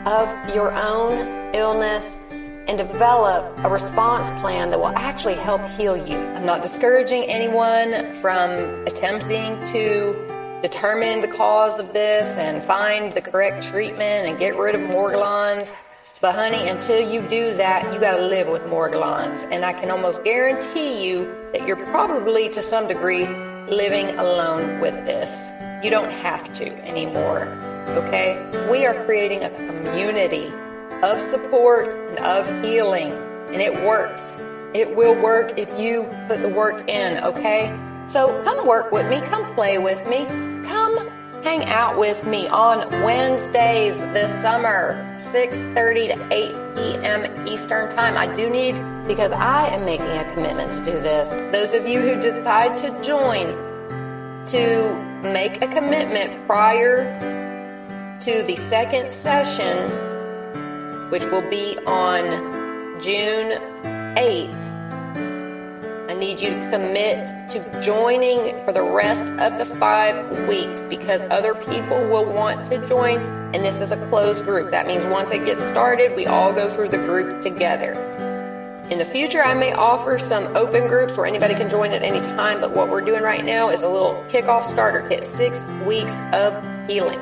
of 0.06 0.28
your 0.54 0.72
own 0.72 1.54
illness 1.54 2.16
and 2.30 2.76
develop 2.76 3.56
a 3.64 3.70
response 3.70 4.28
plan 4.40 4.70
that 4.70 4.78
will 4.78 4.88
actually 4.88 5.34
help 5.34 5.64
heal 5.70 5.96
you. 5.96 6.16
I'm 6.16 6.44
not 6.44 6.60
discouraging 6.60 7.24
anyone 7.24 8.12
from 8.14 8.50
attempting 8.86 9.64
to 9.64 10.58
determine 10.60 11.20
the 11.20 11.28
cause 11.28 11.78
of 11.78 11.94
this 11.94 12.36
and 12.36 12.62
find 12.62 13.10
the 13.12 13.22
correct 13.22 13.64
treatment 13.64 14.28
and 14.28 14.38
get 14.38 14.56
rid 14.56 14.74
of 14.74 14.82
Morgellons. 14.82 15.72
But 16.20 16.34
honey, 16.34 16.68
until 16.68 17.00
you 17.00 17.22
do 17.22 17.54
that, 17.54 17.94
you 17.94 17.98
gotta 17.98 18.26
live 18.26 18.46
with 18.46 18.62
Morgellons. 18.64 19.48
And 19.50 19.64
I 19.64 19.72
can 19.72 19.90
almost 19.90 20.22
guarantee 20.22 21.02
you 21.02 21.34
that 21.54 21.66
you're 21.66 21.78
probably 21.78 22.50
to 22.50 22.60
some 22.60 22.86
degree 22.86 23.26
living 23.68 24.10
alone 24.18 24.80
with 24.80 24.92
this. 25.06 25.50
You 25.82 25.88
don't 25.88 26.12
have 26.12 26.52
to 26.54 26.66
anymore, 26.86 27.48
okay? 27.88 28.36
We 28.70 28.84
are 28.84 29.02
creating 29.06 29.44
a 29.44 29.50
community 29.50 30.52
of 31.02 31.22
support 31.22 31.88
and 31.88 32.18
of 32.18 32.46
healing, 32.62 33.12
and 33.48 33.62
it 33.62 33.72
works. 33.82 34.36
It 34.74 34.94
will 34.94 35.14
work 35.14 35.58
if 35.58 35.70
you 35.80 36.04
put 36.28 36.42
the 36.42 36.50
work 36.50 36.86
in, 36.86 37.16
okay? 37.24 37.74
So 38.08 38.42
come 38.44 38.66
work 38.66 38.92
with 38.92 39.08
me, 39.08 39.22
come 39.22 39.54
play 39.54 39.78
with 39.78 40.06
me, 40.06 40.26
come 40.66 41.09
hang 41.42 41.64
out 41.66 41.98
with 41.98 42.24
me 42.24 42.48
on 42.48 42.88
Wednesdays 43.02 43.98
this 44.12 44.30
summer, 44.42 44.94
6:30 45.16 46.08
to 46.08 46.34
8 46.34 46.76
p.m. 46.76 47.48
Eastern 47.48 47.90
Time. 47.94 48.16
I 48.16 48.26
do 48.34 48.50
need 48.50 48.80
because 49.06 49.32
I 49.32 49.68
am 49.68 49.84
making 49.84 50.06
a 50.06 50.32
commitment 50.34 50.72
to 50.74 50.84
do 50.84 50.92
this. 50.92 51.28
Those 51.52 51.74
of 51.74 51.86
you 51.88 52.00
who 52.00 52.20
decide 52.20 52.76
to 52.78 53.02
join 53.02 53.46
to 54.46 54.94
make 55.22 55.62
a 55.62 55.68
commitment 55.68 56.46
prior 56.46 57.12
to 58.20 58.42
the 58.42 58.56
second 58.56 59.12
session, 59.12 59.76
which 61.10 61.24
will 61.26 61.48
be 61.48 61.78
on 61.86 63.00
June 63.00 63.58
8th. 64.16 64.69
I 66.10 66.14
need 66.14 66.40
you 66.40 66.50
to 66.50 66.70
commit 66.72 67.28
to 67.50 67.80
joining 67.80 68.64
for 68.64 68.72
the 68.72 68.82
rest 68.82 69.24
of 69.38 69.58
the 69.58 69.64
five 69.76 70.48
weeks 70.48 70.84
because 70.86 71.22
other 71.26 71.54
people 71.54 72.00
will 72.08 72.24
want 72.24 72.66
to 72.66 72.84
join, 72.88 73.20
and 73.54 73.64
this 73.64 73.76
is 73.76 73.92
a 73.92 74.08
closed 74.08 74.44
group. 74.44 74.72
That 74.72 74.88
means 74.88 75.06
once 75.06 75.30
it 75.30 75.44
gets 75.44 75.62
started, 75.62 76.16
we 76.16 76.26
all 76.26 76.52
go 76.52 76.68
through 76.74 76.88
the 76.88 76.98
group 76.98 77.42
together. 77.42 77.92
In 78.90 78.98
the 78.98 79.04
future, 79.04 79.40
I 79.40 79.54
may 79.54 79.72
offer 79.72 80.18
some 80.18 80.56
open 80.56 80.88
groups 80.88 81.16
where 81.16 81.26
anybody 81.26 81.54
can 81.54 81.68
join 81.68 81.92
at 81.92 82.02
any 82.02 82.20
time, 82.20 82.60
but 82.60 82.74
what 82.74 82.90
we're 82.90 83.02
doing 83.02 83.22
right 83.22 83.44
now 83.44 83.68
is 83.68 83.82
a 83.82 83.88
little 83.88 84.24
kickoff 84.28 84.64
starter 84.66 85.08
kit 85.08 85.24
six 85.24 85.62
weeks 85.86 86.18
of 86.32 86.60
healing. 86.88 87.20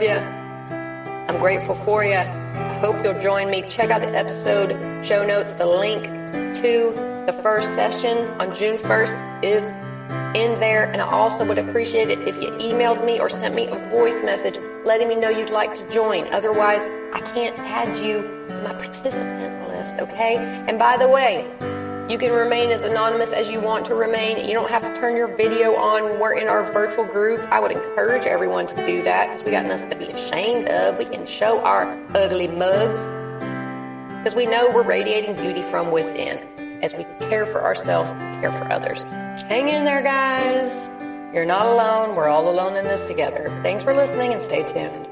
Love. 0.00 0.02
You. 0.02 1.34
I'm 1.34 1.38
grateful 1.38 1.74
for 1.74 2.04
you. 2.04 2.14
I 2.14 2.78
hope 2.80 3.02
you'll 3.04 3.20
join 3.20 3.50
me. 3.50 3.62
Check 3.68 3.90
out 3.90 4.00
the 4.00 4.14
episode 4.14 5.04
show 5.04 5.26
notes. 5.26 5.54
The 5.54 5.66
link 5.66 6.04
to 6.56 7.24
the 7.26 7.32
first 7.42 7.74
session 7.74 8.28
on 8.40 8.54
June 8.54 8.76
1st 8.76 9.44
is 9.44 9.70
in 10.36 10.58
there. 10.60 10.90
And 10.90 11.02
I 11.02 11.10
also 11.10 11.44
would 11.46 11.58
appreciate 11.58 12.10
it 12.10 12.20
if 12.26 12.36
you 12.36 12.50
emailed 12.52 13.04
me 13.04 13.20
or 13.20 13.28
sent 13.28 13.54
me 13.54 13.66
a 13.66 13.90
voice 13.90 14.22
message 14.22 14.58
letting 14.84 15.08
me 15.08 15.16
know 15.16 15.28
you'd 15.28 15.50
like 15.50 15.74
to 15.74 15.90
join. 15.90 16.32
Otherwise, 16.32 16.82
I 17.12 17.20
can't 17.34 17.58
add 17.58 17.98
you 17.98 18.22
to 18.48 18.60
my 18.62 18.74
participant 18.74 19.68
list, 19.68 19.96
okay? 19.96 20.36
And 20.36 20.78
by 20.78 20.96
the 20.96 21.08
way, 21.08 21.50
you 22.08 22.16
can 22.16 22.32
remain 22.32 22.70
as 22.70 22.82
anonymous 22.82 23.32
as 23.32 23.50
you 23.50 23.60
want 23.60 23.84
to 23.86 23.94
remain. 23.94 24.38
You 24.46 24.54
don't 24.54 24.70
have 24.70 24.82
to 24.82 24.98
turn 24.98 25.14
your 25.14 25.28
video 25.28 25.74
on 25.74 26.18
we're 26.18 26.38
in 26.38 26.48
our 26.48 26.62
virtual 26.72 27.04
group. 27.04 27.40
I 27.52 27.60
would 27.60 27.70
encourage 27.70 28.24
everyone 28.24 28.66
to 28.68 28.86
do 28.86 29.02
that 29.02 29.26
because 29.28 29.44
we 29.44 29.50
got 29.50 29.66
nothing 29.66 29.90
to 29.90 29.96
be 29.96 30.06
ashamed 30.06 30.68
of. 30.68 30.96
We 30.96 31.04
can 31.04 31.26
show 31.26 31.60
our 31.60 31.84
ugly 32.14 32.48
mugs 32.48 33.06
because 34.18 34.34
we 34.34 34.46
know 34.46 34.70
we're 34.70 34.84
radiating 34.84 35.36
beauty 35.36 35.62
from 35.62 35.90
within 35.90 36.38
as 36.82 36.94
we 36.94 37.04
care 37.28 37.44
for 37.44 37.62
ourselves 37.62 38.12
and 38.12 38.40
care 38.40 38.52
for 38.52 38.64
others. 38.72 39.02
Hang 39.02 39.68
in 39.68 39.84
there, 39.84 40.02
guys. 40.02 40.90
You're 41.34 41.44
not 41.44 41.66
alone. 41.66 42.16
We're 42.16 42.28
all 42.28 42.50
alone 42.50 42.76
in 42.76 42.84
this 42.84 43.06
together. 43.06 43.50
Thanks 43.62 43.82
for 43.82 43.94
listening 43.94 44.32
and 44.32 44.42
stay 44.42 44.62
tuned. 44.62 45.07